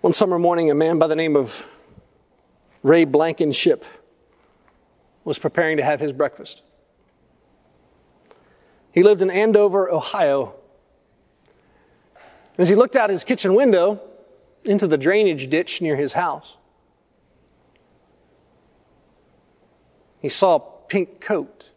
One 0.00 0.12
summer 0.12 0.38
morning, 0.38 0.70
a 0.70 0.76
man 0.76 1.00
by 1.00 1.08
the 1.08 1.16
name 1.16 1.34
of 1.34 1.66
Ray 2.84 3.04
Blankenship 3.04 3.84
was 5.24 5.40
preparing 5.40 5.78
to 5.78 5.82
have 5.82 5.98
his 5.98 6.12
breakfast. 6.12 6.62
He 8.92 9.02
lived 9.02 9.22
in 9.22 9.30
Andover, 9.30 9.90
Ohio. 9.90 10.54
As 12.58 12.68
he 12.68 12.76
looked 12.76 12.94
out 12.94 13.10
his 13.10 13.24
kitchen 13.24 13.54
window 13.54 14.00
into 14.64 14.86
the 14.86 14.98
drainage 14.98 15.50
ditch 15.50 15.82
near 15.82 15.96
his 15.96 16.12
house, 16.12 16.58
he 20.20 20.28
saw 20.28 20.56
a 20.56 20.62
pink 20.88 21.20
coat. 21.20 21.70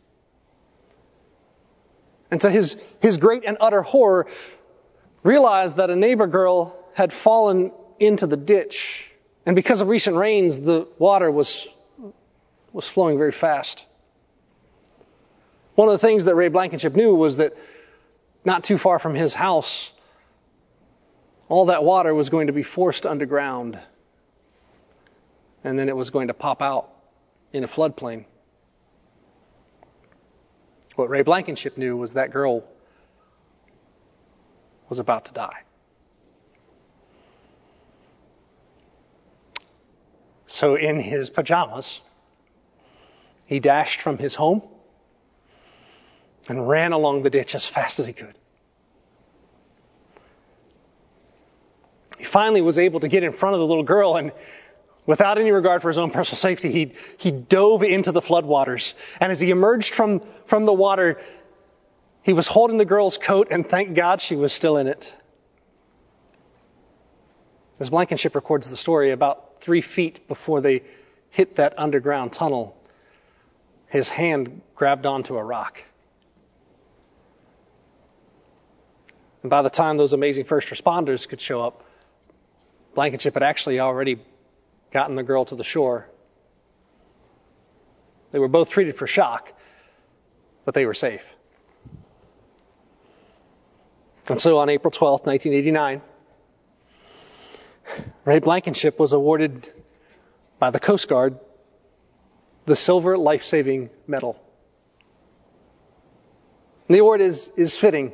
And 2.30 2.42
to 2.42 2.50
his, 2.50 2.78
his 3.00 3.18
great 3.18 3.44
and 3.46 3.58
utter 3.60 3.82
horror, 3.82 4.28
realized 5.22 5.78
that 5.78 5.90
a 5.90 5.96
neighbor 5.96 6.28
girl 6.28 6.76
had 6.94 7.14
fallen 7.14 7.72
into 8.00 8.28
the 8.28 8.38
ditch. 8.38 9.06
And 9.46 9.56
because 9.56 9.82
of 9.82 9.88
recent 9.88 10.18
rains, 10.18 10.60
the 10.60 10.88
water 10.98 11.30
was, 11.30 11.68
was 12.72 12.88
flowing 12.88 13.18
very 13.18 13.32
fast. 13.32 13.86
One 15.76 15.88
of 15.88 15.94
the 15.94 16.06
things 16.06 16.26
that 16.26 16.36
Ray 16.36 16.50
Blankenship 16.50 16.96
knew 16.96 17.16
was 17.16 17.38
that 17.38 17.56
not 18.46 18.64
too 18.64 18.78
far 18.78 19.00
from 19.00 19.16
his 19.16 19.34
house, 19.34 19.92
all 21.50 21.66
that 21.66 21.84
water 21.84 22.14
was 22.14 22.30
going 22.30 22.48
to 22.48 22.54
be 22.54 22.64
forced 22.64 23.06
underground. 23.06 23.80
And 25.64 25.80
then 25.80 25.88
it 25.88 25.96
was 25.96 26.10
going 26.10 26.28
to 26.28 26.34
pop 26.34 26.62
out 26.62 26.90
in 27.54 27.64
a 27.64 27.68
floodplain. 27.68 28.26
What 30.96 31.10
Ray 31.10 31.24
Blankenship 31.24 31.78
knew 31.78 31.98
was 31.98 32.14
that 32.14 32.32
girl 32.32 32.64
was 34.90 35.00
about 35.00 35.26
to 35.26 35.34
die. 35.34 35.64
So, 40.46 40.76
in 40.76 41.00
his 41.00 41.32
pajamas, 41.32 42.00
he 43.48 43.60
dashed 43.60 44.02
from 44.02 44.20
his 44.20 44.36
home 44.36 44.62
and 46.48 46.68
ran 46.68 46.92
along 46.92 47.24
the 47.24 47.32
ditch 47.32 47.56
as 47.56 47.66
fast 47.66 48.00
as 48.00 48.06
he 48.06 48.14
could. 48.14 48.36
He 52.20 52.24
finally 52.24 52.62
was 52.62 52.78
able 52.78 53.00
to 53.00 53.08
get 53.08 53.24
in 53.24 53.34
front 53.34 53.56
of 53.56 53.60
the 53.60 53.66
little 53.66 53.84
girl 53.84 54.16
and 54.16 54.32
without 55.06 55.38
any 55.38 55.52
regard 55.52 55.82
for 55.82 55.90
his 55.90 55.98
own 55.98 56.12
personal 56.12 56.38
safety, 56.38 56.72
he, 56.72 56.94
he 57.18 57.32
dove 57.32 57.84
into 57.84 58.12
the 58.12 58.22
floodwaters. 58.22 58.94
And 59.20 59.32
as 59.32 59.40
he 59.40 59.50
emerged 59.50 59.94
from, 59.94 60.22
from 60.46 60.66
the 60.66 60.74
water, 60.74 61.20
he 62.22 62.34
was 62.34 62.48
holding 62.48 62.78
the 62.78 62.86
girl's 62.86 63.18
coat 63.18 63.50
and 63.52 63.68
thank 63.68 63.96
God 63.96 64.22
she 64.22 64.36
was 64.36 64.54
still 64.54 64.78
in 64.78 64.88
it. 64.88 65.14
As 67.80 67.90
Blankenship 67.90 68.36
records 68.36 68.70
the 68.70 68.78
story, 68.78 69.12
about 69.12 69.62
three 69.62 69.82
feet 69.82 70.28
before 70.28 70.62
they 70.62 70.84
hit 71.32 71.56
that 71.58 71.80
underground 71.80 72.32
tunnel, 72.32 72.78
his 73.88 74.10
hand 74.10 74.62
grabbed 74.76 75.06
onto 75.06 75.36
a 75.38 75.44
rock. 75.44 75.84
And 79.42 79.50
by 79.50 79.62
the 79.62 79.70
time 79.70 79.98
those 79.98 80.14
amazing 80.14 80.46
first 80.46 80.70
responders 80.70 81.28
could 81.28 81.42
show 81.42 81.62
up, 81.62 81.84
Blankenship 82.96 83.34
had 83.34 83.44
actually 83.44 83.80
already 83.80 84.20
gotten 84.94 85.16
the 85.16 85.24
girl 85.24 85.44
to 85.46 85.56
the 85.56 85.64
shore. 85.64 86.08
They 88.32 88.40
were 88.40 88.48
both 88.48 88.70
treated 88.70 88.96
for 88.96 89.08
shock, 89.08 89.52
but 90.66 90.76
they 90.76 90.86
were 90.86 90.94
safe. 90.94 91.26
And 94.30 94.40
so 94.40 94.60
on 94.60 94.70
April 94.70 94.92
12, 94.92 95.26
1989, 95.26 96.02
Ray 98.24 98.40
Blankenship 98.40 98.98
was 99.00 99.12
awarded 99.12 99.68
by 100.60 100.70
the 100.70 100.80
Coast 100.80 101.10
Guard 101.10 101.40
the 102.66 102.76
Silver 102.76 103.18
Life 103.18 103.44
Saving 103.44 103.90
Medal. 104.08 104.42
The 106.88 107.00
award 107.00 107.20
is, 107.20 107.52
is 107.58 107.78
fitting 107.78 108.14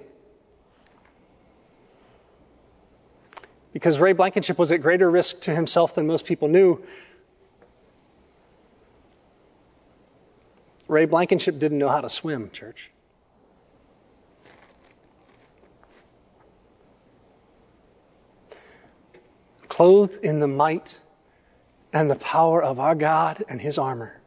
because 3.73 3.99
Ray 3.99 4.13
Blankenship 4.13 4.58
was 4.58 4.71
at 4.71 4.82
greater 4.82 5.10
risk 5.10 5.41
to 5.41 5.53
himself 5.53 5.95
than 5.95 6.08
most 6.08 6.25
people 6.25 6.47
knew. 6.47 6.84
Ray 10.88 11.05
Blankenship 11.05 11.60
didn't 11.60 11.77
know 11.77 11.89
how 11.89 12.01
to 12.01 12.10
swim, 12.10 12.49
church. 12.51 12.89
clothed 19.79 20.25
in 20.25 20.41
the 20.41 20.47
might 20.47 20.99
and 21.93 22.12
the 22.12 22.15
power 22.17 22.62
of 22.62 22.82
our 22.82 22.95
God 22.95 23.45
and 23.47 23.62
His 23.62 23.77
armor. 23.77 24.19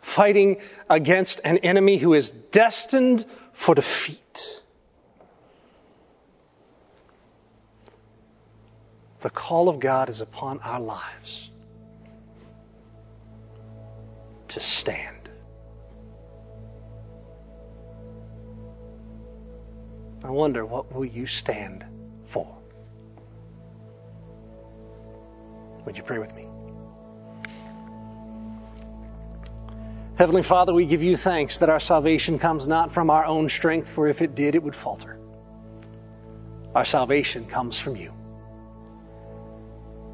Fighting 0.00 0.62
against 0.88 1.42
an 1.44 1.58
enemy 1.58 1.98
who 1.98 2.14
is 2.14 2.30
destined 2.30 3.26
for 3.52 3.74
defeat. 3.74 4.59
The 9.20 9.30
call 9.30 9.68
of 9.68 9.80
God 9.80 10.08
is 10.08 10.20
upon 10.20 10.60
our 10.60 10.80
lives 10.80 11.50
to 14.48 14.60
stand. 14.60 15.28
I 20.24 20.30
wonder, 20.30 20.64
what 20.64 20.92
will 20.92 21.04
you 21.04 21.26
stand 21.26 21.84
for? 22.26 22.56
Would 25.84 25.96
you 25.96 26.02
pray 26.02 26.18
with 26.18 26.34
me? 26.34 26.46
Heavenly 30.16 30.42
Father, 30.42 30.74
we 30.74 30.84
give 30.84 31.02
you 31.02 31.16
thanks 31.16 31.58
that 31.58 31.70
our 31.70 31.80
salvation 31.80 32.38
comes 32.38 32.68
not 32.68 32.92
from 32.92 33.08
our 33.08 33.24
own 33.24 33.48
strength, 33.48 33.88
for 33.88 34.06
if 34.08 34.20
it 34.20 34.34
did, 34.34 34.54
it 34.54 34.62
would 34.62 34.74
falter. 34.74 35.18
Our 36.74 36.84
salvation 36.84 37.46
comes 37.46 37.78
from 37.78 37.96
you. 37.96 38.12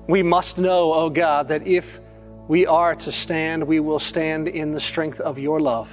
We 0.08 0.22
must 0.22 0.58
know, 0.58 0.92
O 0.92 1.00
oh 1.04 1.10
God, 1.10 1.48
that 1.48 1.66
if 1.66 2.00
we 2.48 2.66
are 2.66 2.94
to 2.94 3.12
stand, 3.12 3.64
we 3.64 3.80
will 3.80 3.98
stand 3.98 4.48
in 4.48 4.72
the 4.72 4.80
strength 4.80 5.20
of 5.20 5.38
your 5.38 5.60
love, 5.60 5.90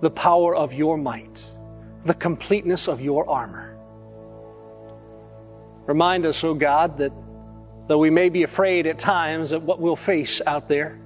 the 0.00 0.10
power 0.10 0.54
of 0.54 0.72
your 0.72 0.96
might 0.96 1.44
the 2.04 2.14
completeness 2.14 2.88
of 2.88 3.00
your 3.00 3.28
armor. 3.28 3.76
Remind 5.86 6.26
us, 6.26 6.42
O 6.44 6.50
oh 6.50 6.54
God, 6.54 6.98
that 6.98 7.12
though 7.86 7.98
we 7.98 8.10
may 8.10 8.28
be 8.28 8.42
afraid 8.42 8.86
at 8.86 8.98
times 8.98 9.52
at 9.52 9.62
what 9.62 9.80
we'll 9.80 9.96
face 9.96 10.40
out 10.46 10.68
there, 10.68 11.00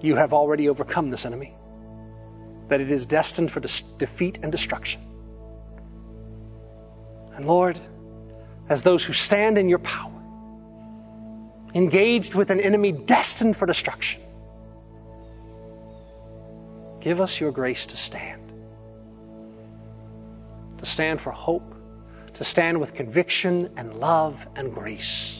you 0.00 0.16
have 0.16 0.32
already 0.32 0.68
overcome 0.68 1.10
this 1.10 1.26
enemy, 1.26 1.54
that 2.68 2.80
it 2.80 2.90
is 2.90 3.06
destined 3.06 3.50
for 3.50 3.60
defeat 3.60 4.38
and 4.42 4.52
destruction. 4.52 5.00
And 7.34 7.46
Lord, 7.46 7.78
as 8.68 8.82
those 8.82 9.02
who 9.02 9.12
stand 9.12 9.58
in 9.58 9.68
your 9.68 9.78
power, 9.80 10.12
engaged 11.74 12.34
with 12.34 12.50
an 12.50 12.60
enemy 12.60 12.92
destined 12.92 13.56
for 13.56 13.66
destruction, 13.66 14.20
give 17.00 17.20
us 17.20 17.38
your 17.40 17.50
grace 17.50 17.86
to 17.86 17.96
stand. 17.96 18.40
To 20.78 20.86
stand 20.86 21.20
for 21.20 21.30
hope, 21.30 21.74
to 22.34 22.44
stand 22.44 22.80
with 22.80 22.94
conviction 22.94 23.70
and 23.76 23.94
love 23.94 24.46
and 24.56 24.72
grace. 24.72 25.38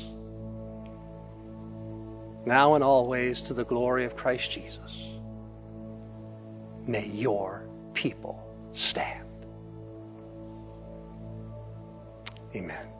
Now 2.46 2.74
and 2.74 2.84
always 2.84 3.44
to 3.44 3.54
the 3.54 3.64
glory 3.64 4.04
of 4.04 4.16
Christ 4.16 4.50
Jesus. 4.50 4.98
May 6.86 7.06
your 7.06 7.66
people 7.94 8.38
stand. 8.74 9.24
Amen. 12.54 12.93